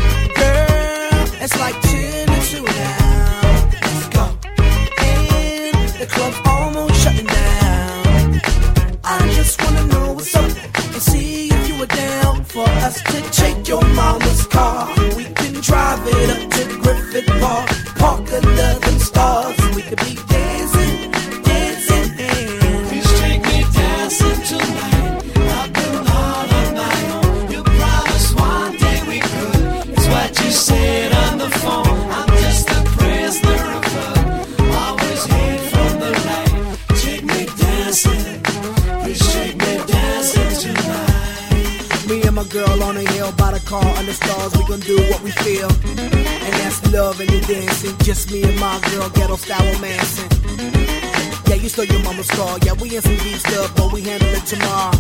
Park 18.42 18.56
eleven 18.56 19.00
stars. 19.00 19.56
We 19.76 19.82
could 19.82 20.00
be 20.00 20.16
dancing, 20.28 21.12
dancing, 21.44 22.16
please 22.88 23.20
take 23.20 23.44
me 23.44 23.64
dancing 23.74 24.42
tonight. 24.44 25.24
I've 25.36 25.74
been 25.74 25.96
all 26.08 26.54
on 26.60 26.74
my 26.76 26.98
own. 27.24 27.52
You 27.52 27.64
promised 27.64 28.40
one 28.40 28.78
day 28.78 29.02
we 29.08 29.20
could. 29.20 29.90
It's 29.90 30.08
what 30.08 30.40
you 30.44 30.52
said 30.52 31.14
on 31.14 31.38
the 31.38 31.50
phone. 31.50 32.12
I'm 32.12 32.28
just 32.38 32.70
a 32.70 32.84
prisoner 32.98 33.64
of 33.78 33.96
love. 33.96 34.62
Always 34.76 35.26
hid 35.26 35.60
from 35.72 36.00
the 36.00 36.12
light. 36.28 36.78
Take 37.02 37.24
me 37.24 37.46
dancing. 37.58 38.44
Please 39.04 39.34
take 39.34 39.56
me 39.58 39.78
dancing 39.86 40.74
tonight. 40.74 42.08
Me 42.08 42.22
and 42.24 42.36
my 42.36 42.44
girl 42.46 42.84
on 42.84 42.98
a 42.98 43.02
hill 43.12 43.32
by 43.34 43.52
the 43.52 43.60
car 43.66 43.86
under 43.98 44.14
stars. 44.14 44.56
We 44.58 44.66
gon' 44.68 44.80
do 44.82 44.98
what 45.10 45.22
we 45.22 45.32
feel. 45.32 46.17
Love 46.92 47.20
and 47.20 47.30
dancing. 47.48 47.98
Just 48.00 48.32
me 48.32 48.44
and 48.44 48.60
my 48.60 48.80
girl, 48.92 49.10
ghetto 49.10 49.36
style 49.36 49.66
romancing. 49.74 50.30
Yeah, 51.48 51.56
you 51.56 51.70
stole 51.70 51.86
your 51.86 52.02
mama's 52.04 52.30
car. 52.32 52.58
Yeah, 52.64 52.74
we 52.74 52.96
in 52.96 53.02
some 53.02 53.18
deep 53.18 53.38
stuff, 53.38 53.76
but 53.76 53.92
we 53.92 54.02
handle 54.02 54.30
it 54.30 54.46
tomorrow. 54.46 54.92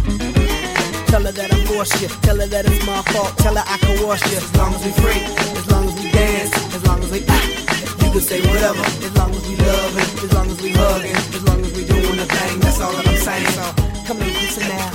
Tell 1.07 1.23
her 1.23 1.31
that 1.31 1.53
I'm 1.53 1.65
forced 1.67 2.01
you. 2.01 2.09
Tell 2.21 2.37
her 2.37 2.47
that 2.47 2.65
it's 2.65 2.85
my 2.85 3.01
fault. 3.13 3.37
Tell 3.37 3.55
her 3.55 3.63
I 3.65 3.77
can 3.77 4.05
wash 4.05 4.21
you. 4.31 4.37
As 4.37 4.55
long 4.57 4.73
as 4.73 4.83
we 4.83 4.91
free, 4.91 5.21
as 5.59 5.71
long 5.71 5.87
as 5.87 5.95
we 5.95 6.11
dance, 6.11 6.53
as 6.75 6.85
long 6.85 6.99
as 6.99 7.11
we 7.11 7.23
act. 7.25 8.03
You 8.03 8.11
can 8.11 8.21
say 8.21 8.41
whatever, 8.41 8.83
as 8.83 9.15
long 9.17 9.31
as 9.31 9.47
we 9.47 9.55
loving, 9.55 10.09
as 10.23 10.33
long 10.33 10.47
as 10.51 10.61
we 10.61 10.69
hugging, 10.71 11.15
as 11.15 11.43
long 11.47 11.59
as 11.63 11.71
we 11.71 11.85
doing 11.85 12.17
the 12.17 12.25
thing. 12.25 12.59
That's 12.59 12.81
all 12.81 12.91
that 12.91 13.07
I'm 13.07 13.17
saying. 13.17 13.47
So 13.55 13.86
come 14.07 14.21
and 14.21 14.31
listen 14.31 14.63
now. 14.69 14.91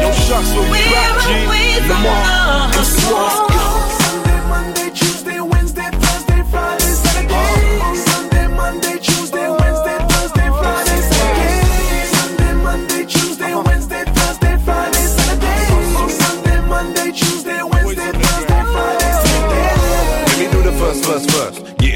Yo, 0.00 0.10
shucks, 0.26 0.50
what 0.54 0.66
we 0.72 0.82
rap, 0.90 1.14
G. 1.22 1.28
Lemar, 1.86 2.72
this 2.72 2.92
was. 3.08 3.34
Sunday, 4.02 4.40
Monday, 4.48 4.90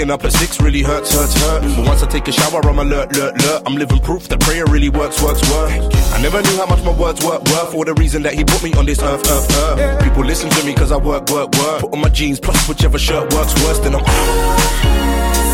Getting 0.09 0.21
up 0.21 0.25
at 0.25 0.33
six 0.33 0.59
really 0.63 0.81
hurts, 0.81 1.13
hurts, 1.13 1.35
hurt. 1.35 1.61
But 1.77 1.87
once 1.87 2.03
I 2.03 2.07
take 2.07 2.27
a 2.29 2.33
shower, 2.33 2.67
I'm 2.67 2.79
alert, 2.79 3.15
alert, 3.15 3.43
alert. 3.43 3.63
I'm 3.67 3.75
living 3.75 3.99
proof 3.99 4.27
that 4.29 4.41
prayer 4.41 4.65
really 4.65 4.89
works, 4.89 5.21
works, 5.23 5.43
work. 5.51 5.71
I 5.71 6.23
never 6.23 6.41
knew 6.41 6.57
how 6.57 6.65
much 6.65 6.83
my 6.83 6.95
words 6.97 7.23
were 7.23 7.39
worth 7.39 7.73
for 7.73 7.85
the 7.85 7.93
reason 7.93 8.23
that 8.23 8.33
he 8.33 8.43
put 8.43 8.63
me 8.63 8.73
on 8.73 8.87
this 8.87 9.03
earth, 9.03 9.29
earth, 9.29 9.55
earth. 9.55 10.03
People 10.03 10.25
listen 10.25 10.49
to 10.49 10.65
me 10.65 10.73
cause 10.73 10.93
I 10.93 10.97
work, 10.97 11.29
work, 11.29 11.55
work. 11.57 11.83
Put 11.83 11.93
on 11.93 12.01
my 12.01 12.09
jeans, 12.09 12.41
plus 12.41 12.57
whichever 12.67 12.99
shirt 12.99 13.31
works 13.35 13.53
worse 13.65 13.81
than 13.81 13.97
I'm. 13.97 14.05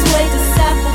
Sway 0.06 0.22
to 0.22 0.38
suffer 0.54 0.93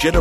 Got 0.00 0.14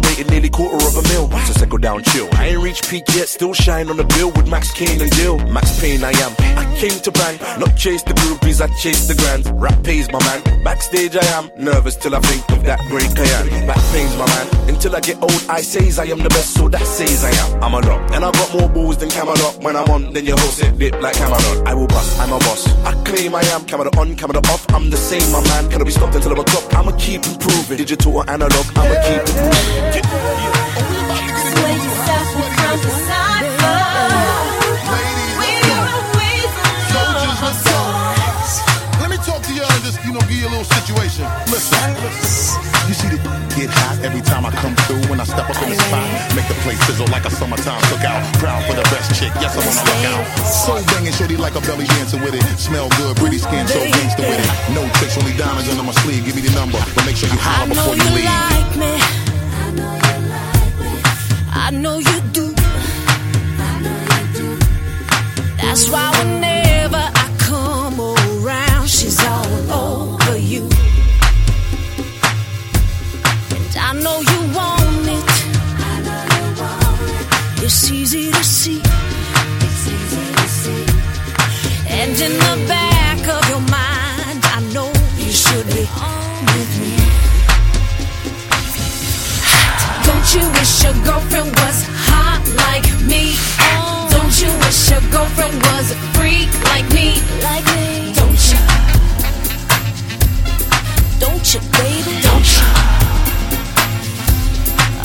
down, 1.89 2.03
chill. 2.03 2.29
I 2.33 2.49
ain't 2.49 2.61
reached 2.61 2.89
peak 2.89 3.05
yet, 3.15 3.27
still 3.27 3.53
shine 3.53 3.89
on 3.89 3.97
the 3.97 4.03
bill 4.15 4.31
with 4.31 4.47
Max 4.47 4.71
Kane 4.71 5.01
and 5.01 5.11
Dill. 5.11 5.37
Max 5.55 5.79
Payne, 5.79 6.03
I 6.03 6.11
am. 6.25 6.33
I 6.57 6.65
came 6.77 6.99
to 7.05 7.11
bang, 7.11 7.37
not 7.59 7.75
chase 7.75 8.03
the 8.03 8.13
groupies, 8.13 8.61
I 8.61 8.67
chase 8.81 9.07
the 9.07 9.15
grands. 9.15 9.49
Rap 9.51 9.81
pays 9.83 10.11
my 10.11 10.19
man. 10.27 10.39
Backstage 10.63 11.15
I 11.15 11.25
am, 11.37 11.49
nervous 11.57 11.95
till 11.95 12.13
I 12.15 12.19
think 12.19 12.43
of 12.51 12.63
that 12.65 12.79
great 12.91 13.11
Kayan. 13.15 13.67
Back 13.67 13.81
pains 13.91 14.15
my 14.17 14.27
man. 14.27 14.45
Until 14.69 14.95
I 14.95 14.99
get 14.99 15.17
old, 15.21 15.41
I 15.49 15.61
says 15.61 15.97
I 15.97 16.05
am 16.05 16.19
the 16.19 16.29
best, 16.29 16.53
so 16.53 16.69
that 16.69 16.85
says 16.85 17.23
I 17.23 17.31
am. 17.43 17.63
I'm 17.63 17.73
a 17.73 17.79
lot, 17.79 18.13
and 18.13 18.23
I 18.23 18.31
got 18.31 18.53
more 18.53 18.69
balls 18.69 18.97
than 18.97 19.09
Camelot. 19.09 19.57
When 19.63 19.75
I'm 19.75 19.89
on, 19.89 20.13
then 20.13 20.25
your 20.25 20.37
host 20.37 20.61
it 20.61 20.77
dip 20.77 21.01
like 21.01 21.15
Camelot. 21.15 21.67
I 21.67 21.73
will 21.73 21.87
bust, 21.87 22.19
I'm 22.19 22.31
a 22.31 22.39
boss. 22.39 22.67
I 22.85 22.93
claim 23.03 23.33
I 23.33 23.41
am. 23.55 23.65
Camera 23.65 23.89
on, 23.97 24.15
camera 24.15 24.41
off, 24.53 24.63
I'm 24.69 24.89
the 24.89 24.97
same, 24.97 25.27
my 25.31 25.41
man. 25.49 25.69
Cannot 25.71 25.85
be 25.85 25.91
stopped 25.91 26.15
until 26.15 26.33
I'm 26.33 26.39
a 26.39 26.43
top. 26.43 26.73
I'ma 26.75 26.91
keep 26.97 27.25
improving. 27.25 27.77
Digital 27.77 28.17
or 28.17 28.29
analog, 28.29 28.65
I'ma 28.75 28.95
keep 29.07 29.21
it 29.25 29.35
moving. 29.41 29.99
Sway 30.69 30.78
diamonds 55.39 55.69
under 55.69 55.83
my 55.83 55.93
sleeve. 56.03 56.25
Give 56.25 56.35
me 56.35 56.41
the 56.41 56.51
number, 56.51 56.77
but 56.95 57.05
make 57.05 57.15
sure 57.15 57.29
you 57.29 57.39
holler 57.39 57.69
before 57.69 57.95
you 57.95 58.03
you 58.03 58.15
leave. 58.15 58.25
like 58.25 58.75
me. 58.75 60.08
I 61.69 61.71
know 61.71 61.99
you 61.99 62.21
do. 62.33 62.51
That's 65.61 65.87
why 65.91 66.09
whenever 66.17 66.97
I 66.97 67.35
come 67.37 68.01
around, 68.01 68.89
she's 68.89 69.23
all 69.23 69.71
over 69.71 70.35
you. 70.35 70.63
And 73.53 73.77
I 73.77 73.93
know 74.01 74.17
you 74.31 74.39
want 74.57 75.09
it. 75.17 75.29
It's 77.63 77.91
easy 77.91 78.31
to 78.31 78.43
see. 78.43 78.81
And 81.87 82.19
in 82.19 82.33
the 82.47 82.65
back 82.67 83.19
of 83.27 83.47
your 83.47 83.61
mind, 83.69 84.41
I 84.43 84.59
know 84.73 84.91
you 85.19 85.31
should 85.31 85.67
be 85.67 85.83
you 90.33 90.47
wish 90.51 90.83
your 90.83 90.93
girlfriend 91.05 91.49
was 91.49 91.85
hot 92.05 92.43
like 92.53 92.85
me? 93.07 93.33
Don't 94.13 94.35
you 94.41 94.51
wish 94.61 94.89
your 94.91 95.01
girlfriend 95.09 95.55
was 95.63 95.91
a 95.91 95.97
freak 96.13 96.49
like 96.69 96.85
me? 96.93 97.17
Like 97.41 97.65
me? 97.73 98.13
Don't 98.13 98.41
you? 98.51 98.59
Don't 101.23 101.45
you, 101.53 101.61
baby? 101.77 102.13
Don't 102.21 102.49
you? 102.57 102.67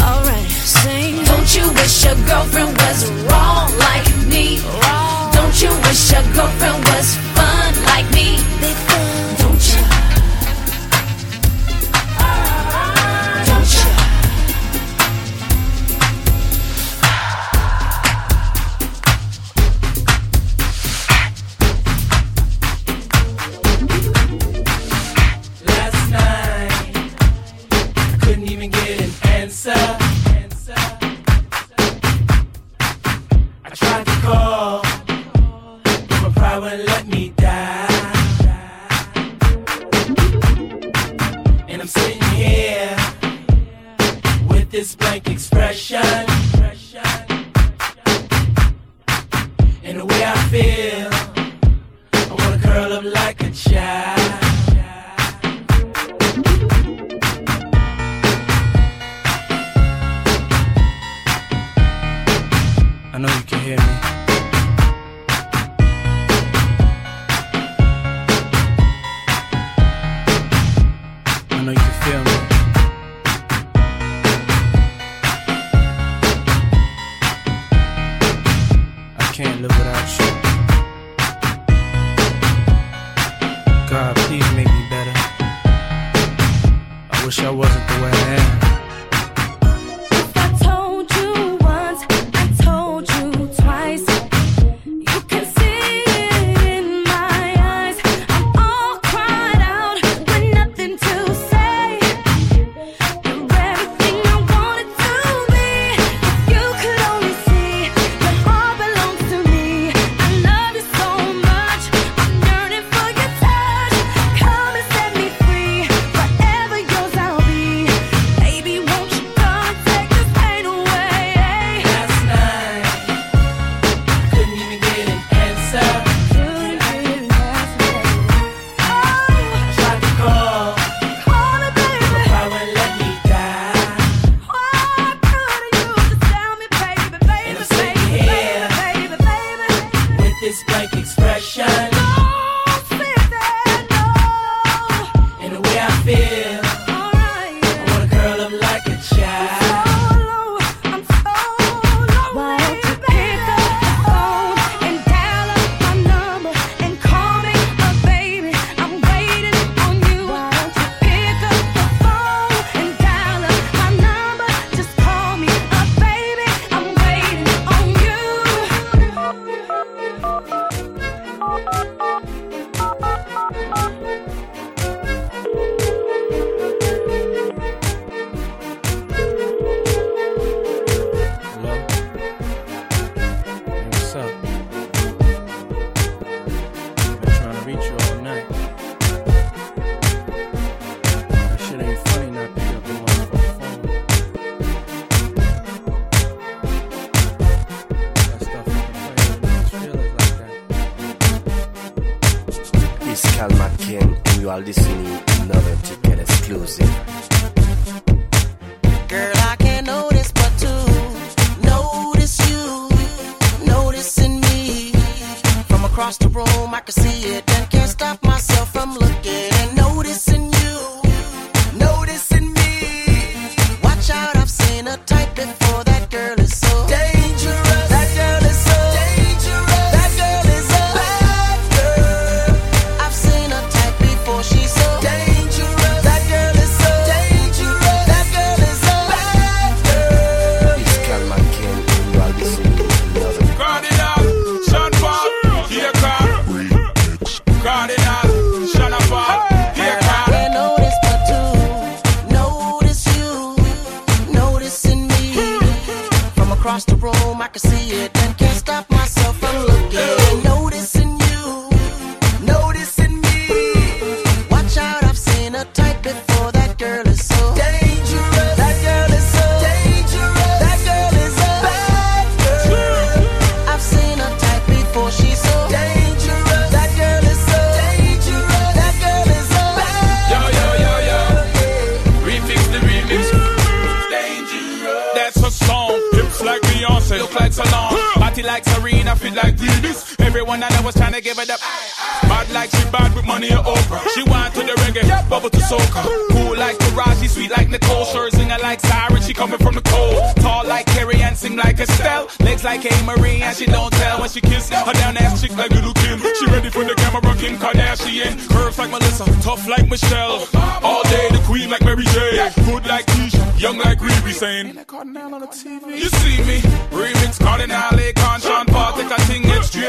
Alright, 0.05 0.51
sing. 0.51 1.25
Don't 1.25 1.49
you 1.57 1.73
wish 1.73 2.05
your 2.05 2.19
girlfriend 2.29 2.77
was 2.85 3.11
wrong 3.25 3.71
like 3.79 4.09
me? 4.29 4.61
Don't 5.33 5.57
you 5.63 5.73
wish 5.89 6.13
your 6.13 6.25
girlfriend 6.35 6.85
was 6.93 7.17
fun 7.37 7.73
like 7.87 8.09
me? 8.13 8.45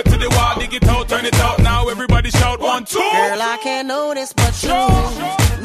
back 0.06 0.14
to 0.14 0.20
the 0.20 0.30
wall, 0.36 0.56
dig 0.60 0.74
it 0.74 0.88
out, 0.88 1.10
turn 1.10 1.26
it 1.26 1.36
out. 1.40 1.60
Now 1.60 1.88
everybody 1.88 2.30
shout 2.30 2.60
one, 2.60 2.86
two. 2.86 3.00
Girl, 3.00 3.42
I 3.42 3.58
can't 3.62 3.88
notice 3.88 4.34
but 4.34 4.64
you. 4.64 4.70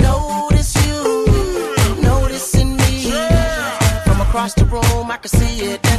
Notice 0.03 0.86
you. 0.86 2.03
Noticing 2.03 2.76
me. 2.76 3.11
From 4.05 4.20
across 4.20 4.55
the 4.55 4.64
room, 4.64 5.11
I 5.11 5.18
can 5.20 5.28
see 5.28 5.72
it. 5.72 5.89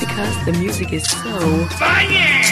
because 0.00 0.44
the 0.44 0.52
music 0.52 0.92
is 0.92 1.04
so 1.04 1.66
fire. 1.78 2.42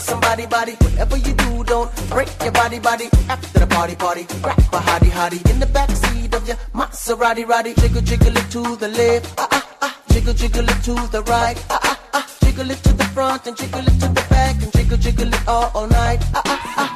somebody 0.00 0.46
body. 0.46 0.72
Whatever 0.72 1.16
you 1.16 1.32
do, 1.34 1.64
don't 1.64 1.90
break 2.10 2.30
your 2.42 2.52
body 2.52 2.78
body. 2.78 3.08
After 3.28 3.60
the 3.60 3.66
party 3.66 3.94
party, 3.96 4.24
grab 4.42 4.58
a 4.58 4.80
hottie 4.88 5.10
hottie 5.10 5.42
in 5.50 5.60
the 5.60 5.66
backseat 5.66 6.34
of 6.34 6.46
your 6.46 6.56
Maserati 6.74 7.46
Roddy. 7.46 7.74
Jiggle 7.74 8.02
jiggle 8.02 8.36
it 8.36 8.50
to 8.50 8.76
the 8.76 8.88
left, 8.88 9.34
ah 9.38 9.48
ah 9.52 9.76
ah. 9.82 9.96
Jiggle 10.10 10.34
jiggle 10.34 10.68
it 10.68 10.82
to 10.84 10.94
the 11.14 11.22
right, 11.28 11.58
ah 11.70 11.80
ah 11.82 11.98
ah. 12.14 12.26
Jiggle 12.42 12.70
it 12.70 12.82
to 12.82 12.92
the 12.92 13.04
front 13.14 13.46
and 13.46 13.56
jiggle 13.56 13.80
it 13.80 14.00
to 14.00 14.08
the 14.08 14.26
back 14.30 14.62
and 14.62 14.72
jiggle 14.72 14.96
jiggle 14.98 15.28
it 15.28 15.48
all, 15.48 15.70
all 15.74 15.86
night, 15.86 16.20
ah 16.34 16.42
ah 16.46 16.74
ah. 16.76 16.90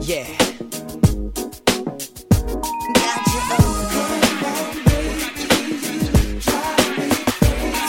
Yeah. 0.00 0.26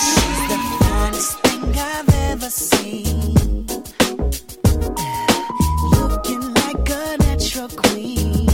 She's 0.04 0.48
the 0.50 0.58
finest 0.80 1.40
thing 1.40 1.76
I've 1.78 2.10
ever 2.32 2.50
seen. 2.50 3.21
Ultra 7.54 7.68
Queen. 7.82 8.51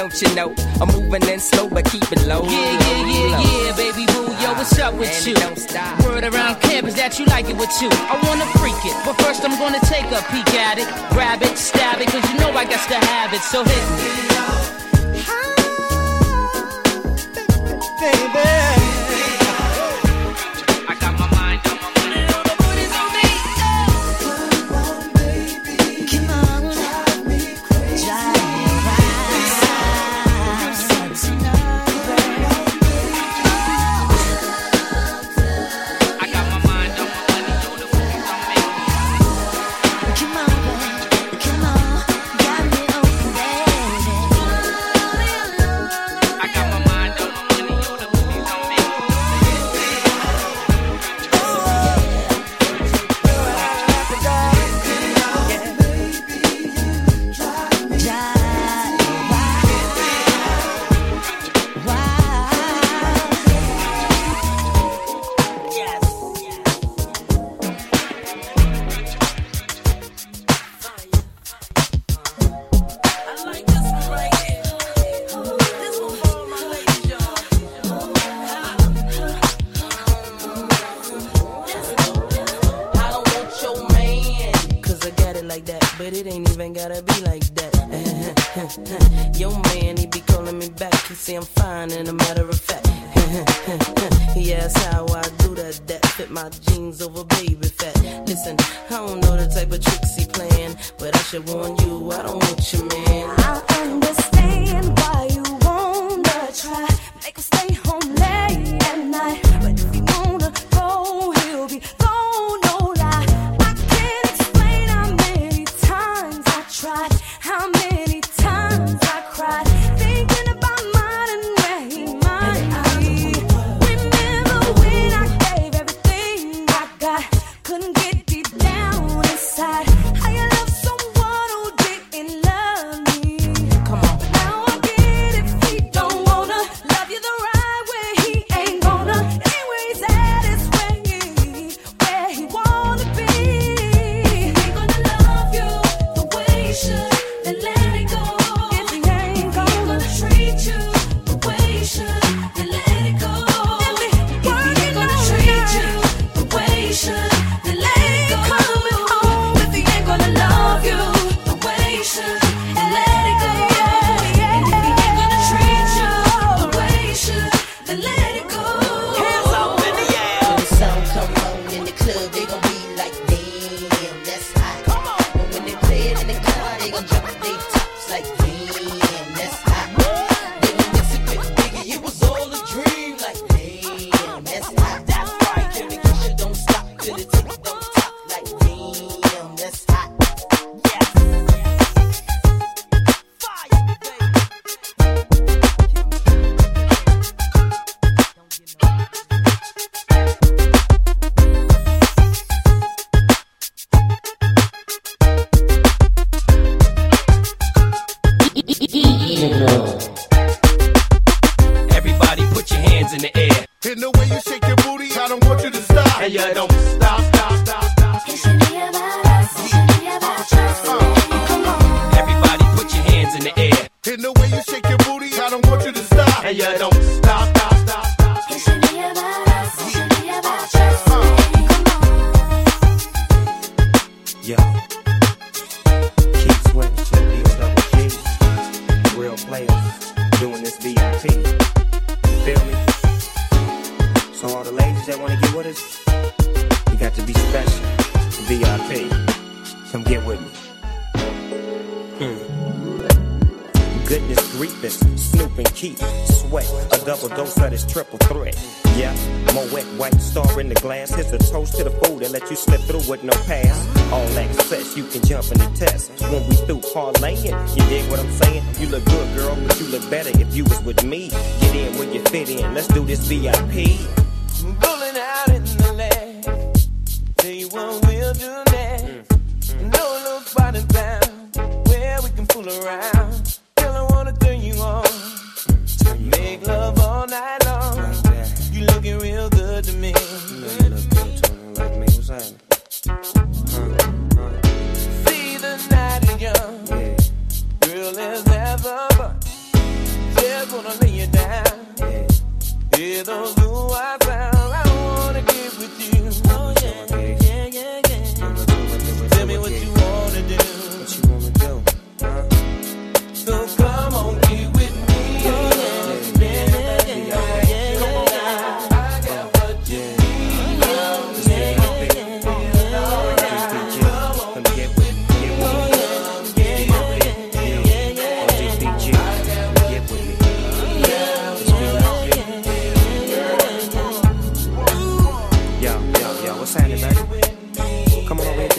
don't 0.00 0.22
you 0.22 0.34
know? 0.34 0.54
I'm 0.80 0.88
moving 0.88 1.28
in 1.28 1.38
slow, 1.38 1.68
but 1.68 1.84
keep 1.84 2.10
it 2.10 2.26
low. 2.26 2.42
Yeah, 2.44 2.50
yeah, 2.50 3.04
yeah, 3.04 3.66
yeah, 3.66 3.76
baby 3.76 4.06
boo. 4.06 4.32
Yo, 4.40 4.54
what's 4.54 4.78
up 4.78 4.94
with 4.94 5.26
you? 5.26 5.34
Don't 5.34 5.58
stop. 5.58 6.02
Word 6.02 6.24
around 6.24 6.58
campus 6.62 6.94
that 6.94 7.18
you 7.18 7.26
like 7.26 7.50
it 7.50 7.56
with 7.56 7.70
you. 7.82 7.90
I 7.92 8.16
wanna 8.26 8.46
freak 8.56 8.80
it, 8.86 8.96
but 9.04 9.20
first 9.20 9.44
I'm 9.44 9.58
gonna 9.58 9.80
take 9.80 10.06
a 10.06 10.22
peek 10.32 10.48
at 10.56 10.78
it. 10.78 10.88
Grab 11.12 11.42
it, 11.42 11.58
stab 11.58 12.00
it, 12.00 12.08
cause 12.08 12.24
you 12.32 12.38
know 12.40 12.50
I 12.50 12.64
got 12.64 12.88
to 12.88 12.94
have 12.94 13.34
it, 13.34 13.42
so 13.42 13.62
hit 13.62 13.84
me. 13.98 14.30
Baby 18.00 18.49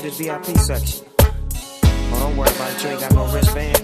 to 0.02 0.08
this 0.08 0.18
VIP 0.18 0.46
section. 0.58 1.06
Oh, 1.20 2.20
don't 2.20 2.38
worry 2.38 2.50
about 2.50 2.72
it, 2.72 2.84
you 2.84 2.90
ain't 2.90 3.02
got 3.02 3.14
no 3.14 3.26
wristband. 3.34 3.78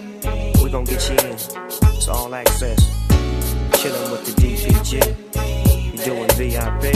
We 0.64 0.70
gon' 0.72 0.84
get 0.84 1.10
you 1.10 1.16
in. 1.28 1.34
It's 1.34 2.08
all 2.08 2.34
access. 2.34 2.80
Chillin' 3.78 4.12
with 4.12 4.26
the 4.26 4.32
DPG. 4.42 4.94
You 5.94 6.00
doing 6.04 6.30
VIP. 6.30 6.94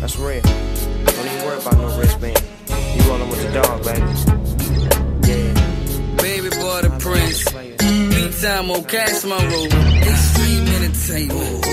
That's 0.00 0.16
real. 0.18 0.40
Don't 0.42 1.26
even 1.26 1.44
worry 1.44 1.58
about 1.60 1.76
no 1.76 1.98
wristband. 1.98 2.42
You 2.68 3.02
rollin' 3.10 3.28
with 3.28 3.42
the 3.42 3.52
dog, 3.60 3.84
baby. 3.84 4.12
Baby 6.16 6.48
boy, 6.56 6.80
the 6.82 6.90
prince. 6.98 7.44
Big 8.14 8.32
time 8.40 8.70
on 8.70 8.84
cash 8.84 9.24
my 9.24 9.36
roll. 9.48 9.66
Extreme 9.66 10.66
entertainment. 10.66 11.64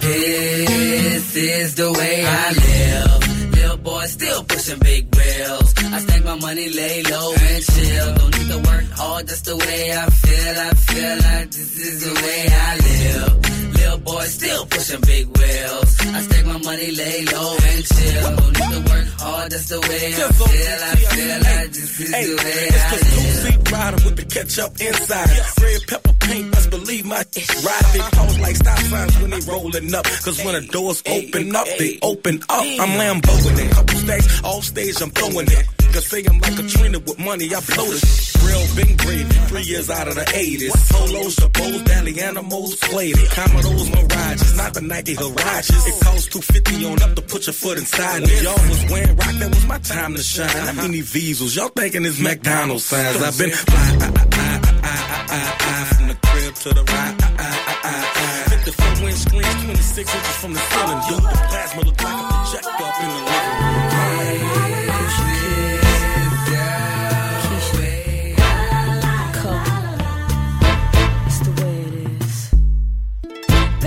This 0.00 1.36
is 1.36 1.74
the 1.74 1.92
way 1.92 2.24
I 2.24 2.52
live. 2.52 3.52
Little 3.52 3.76
boy 3.78 4.04
still 4.06 4.44
pushing 4.44 4.78
big 4.78 5.10
bills. 5.36 5.74
I 5.76 5.98
stack 5.98 6.24
my 6.24 6.36
money, 6.36 6.68
lay 6.68 7.02
low 7.02 7.32
and 7.32 7.64
chill. 7.64 8.14
Don't 8.14 8.38
need 8.38 8.48
to 8.54 8.58
work 8.68 8.86
hard, 9.00 9.26
that's 9.26 9.40
the 9.42 9.56
way 9.56 9.92
I 9.92 10.06
feel. 10.22 10.54
I 10.68 10.70
feel 10.88 11.16
like 11.28 11.50
this 11.50 11.78
is 11.78 12.04
the 12.04 12.14
way 12.22 12.42
I 12.50 12.76
live. 12.86 13.75
Little 13.86 14.00
boy 14.00 14.24
still 14.24 14.66
pushing 14.66 15.00
big 15.02 15.26
wheels. 15.38 15.90
I 16.00 16.20
stack 16.26 16.44
my 16.46 16.58
money, 16.58 16.90
lay 16.90 17.24
low 17.24 17.56
and 17.70 17.84
chill. 17.86 18.36
Don't 18.36 18.58
need 18.58 18.70
to 18.74 18.80
work 18.90 19.06
hard, 19.22 19.50
that's 19.52 19.68
the 19.68 19.80
way 19.80 20.06
I 20.10 20.26
feel. 20.26 20.46
I 20.82 20.96
feel 21.14 21.38
like 21.46 21.70
this 21.70 22.00
is 22.00 22.10
the 22.10 22.34
way 22.42 22.68
I 22.74 22.96
two-seat 22.98 23.70
rider 23.70 23.98
with 24.04 24.16
the 24.16 24.26
ketchup 24.26 24.72
inside. 24.80 25.30
Red 25.62 25.80
pepper 25.86 26.12
paint, 26.18 26.50
best 26.50 26.70
believe 26.70 27.06
my 27.06 27.16
ride. 27.16 27.86
They 27.94 28.02
pause 28.10 28.38
like 28.40 28.56
stop 28.56 28.78
signs 28.90 29.18
when 29.20 29.30
they 29.30 29.40
rolling 29.46 29.94
up. 29.94 30.04
Cause 30.04 30.44
when 30.44 30.54
the 30.58 30.66
doors 30.66 31.02
open 31.06 31.54
up, 31.54 31.68
they 31.78 31.98
open 32.02 32.42
up. 32.50 32.66
I'm 32.82 32.92
Lambo 32.98 33.50
in 33.52 33.66
it. 33.66 33.70
Couple 33.70 33.98
stacks 33.98 34.42
off 34.42 34.64
stage, 34.64 35.00
I'm 35.00 35.10
throwing 35.10 35.46
it. 35.46 35.64
Cause 35.96 36.08
say 36.08 36.22
I'm 36.28 36.38
like 36.40 36.52
a 36.52 36.56
Katrina 36.56 36.98
with 36.98 37.18
money, 37.18 37.46
I 37.54 37.60
blow 37.72 37.88
it. 37.88 38.04
Real 38.44 38.64
big 38.76 38.98
breed, 38.98 39.32
three 39.48 39.62
years 39.62 39.88
out 39.88 40.08
of 40.08 40.14
the 40.14 40.26
80s. 40.28 40.92
Polos, 40.92 41.36
Chapeaus, 41.36 41.84
Dally 41.86 42.20
Animals, 42.20 42.76
played 42.76 43.16
it. 43.16 43.30
Commodores, 43.30 43.88
Mirages, 43.88 44.56
not 44.58 44.74
the 44.74 44.82
Nike 44.82 45.16
Garages. 45.16 45.86
It 45.86 46.04
costs 46.04 46.28
250 46.28 46.84
on 46.84 47.00
up 47.00 47.16
to 47.16 47.22
put 47.22 47.46
your 47.46 47.54
foot 47.54 47.78
inside. 47.78 48.24
If 48.24 48.42
y'all 48.42 48.68
was 48.68 48.84
wearing 48.92 49.16
rock, 49.16 49.34
that 49.40 49.48
was 49.48 49.66
my 49.66 49.78
time 49.78 50.14
to 50.16 50.22
shine. 50.22 50.50
How 50.50 50.72
many 50.74 51.00
Visals? 51.00 51.56
Y'all 51.56 51.70
thinking 51.70 52.04
it's 52.04 52.20
McDonald's 52.20 52.84
signs? 52.84 53.22
I've 53.22 53.38
been 53.38 53.52
fly, 53.52 53.96
I, 54.36 55.00
I, 55.32 55.56
I, 55.64 55.94
from 55.96 56.08
the 56.08 56.18
crib 56.20 56.54
to 56.56 56.68
the 56.76 56.84
ride. 56.92 57.16
I, 57.22 57.32
I, 57.40 57.76
I, 57.84 57.96
I, 58.20 58.44
I. 58.44 58.60
54 58.60 59.08
inch 59.08 59.16
screens, 59.16 59.64
26 59.64 60.14
inches 60.14 60.36
from 60.44 60.52
the 60.52 60.60
ceiling. 60.60 61.00
Dude, 61.08 61.24
the 61.24 61.40
plasma 61.48 61.80
look 61.88 62.02
like 62.04 62.20
a 62.20 62.28
projector 62.28 62.84
up 62.84 63.00
in 63.00 63.08
the 63.08 63.14
living 63.24 63.75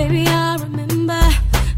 Baby, 0.09 0.25
I 0.27 0.55
remember 0.55 1.21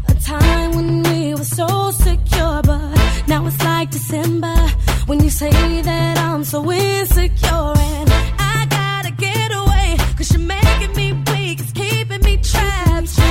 a 0.08 0.14
time 0.14 0.74
when 0.74 1.02
we 1.02 1.34
were 1.34 1.44
so 1.44 1.90
secure, 1.90 2.62
but 2.62 3.28
now 3.28 3.46
it's 3.46 3.62
like 3.62 3.90
December 3.90 4.56
when 5.04 5.22
you 5.22 5.28
say 5.28 5.50
that 5.82 6.16
I'm 6.16 6.42
so 6.42 6.72
insecure 6.72 7.74
and 7.76 8.10
I 8.38 8.66
gotta 8.70 9.10
get 9.10 9.52
away 9.52 9.96
cause 10.16 10.32
you're 10.32 10.40
making 10.40 10.96
me 10.96 11.12
weak, 11.30 11.60
it's 11.60 11.72
keeping 11.72 12.22
me 12.22 12.38
trapped. 12.38 13.21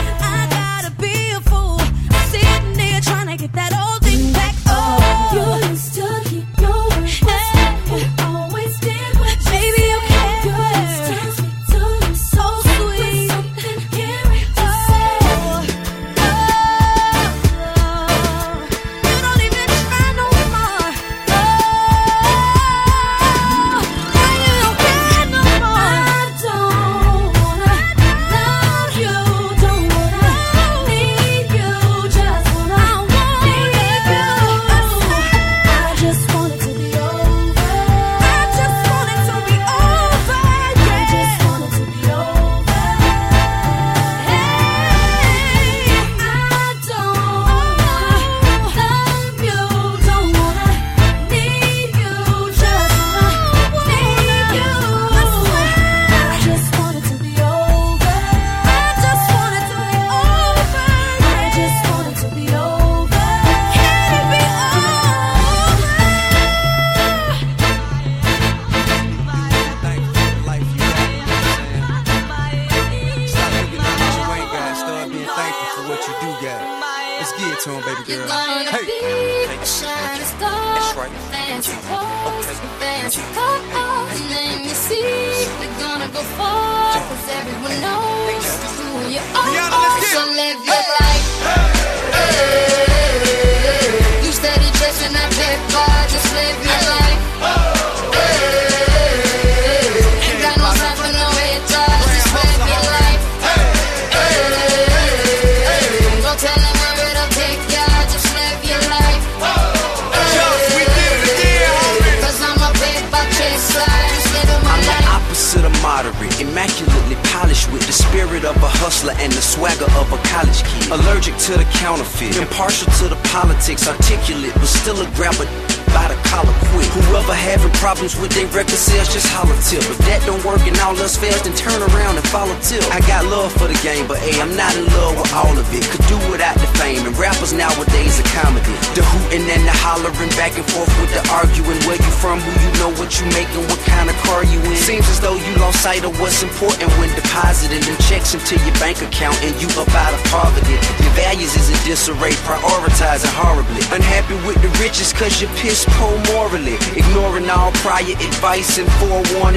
Advice 158.41 158.79
and 158.79 158.91
forewarning, 158.93 159.50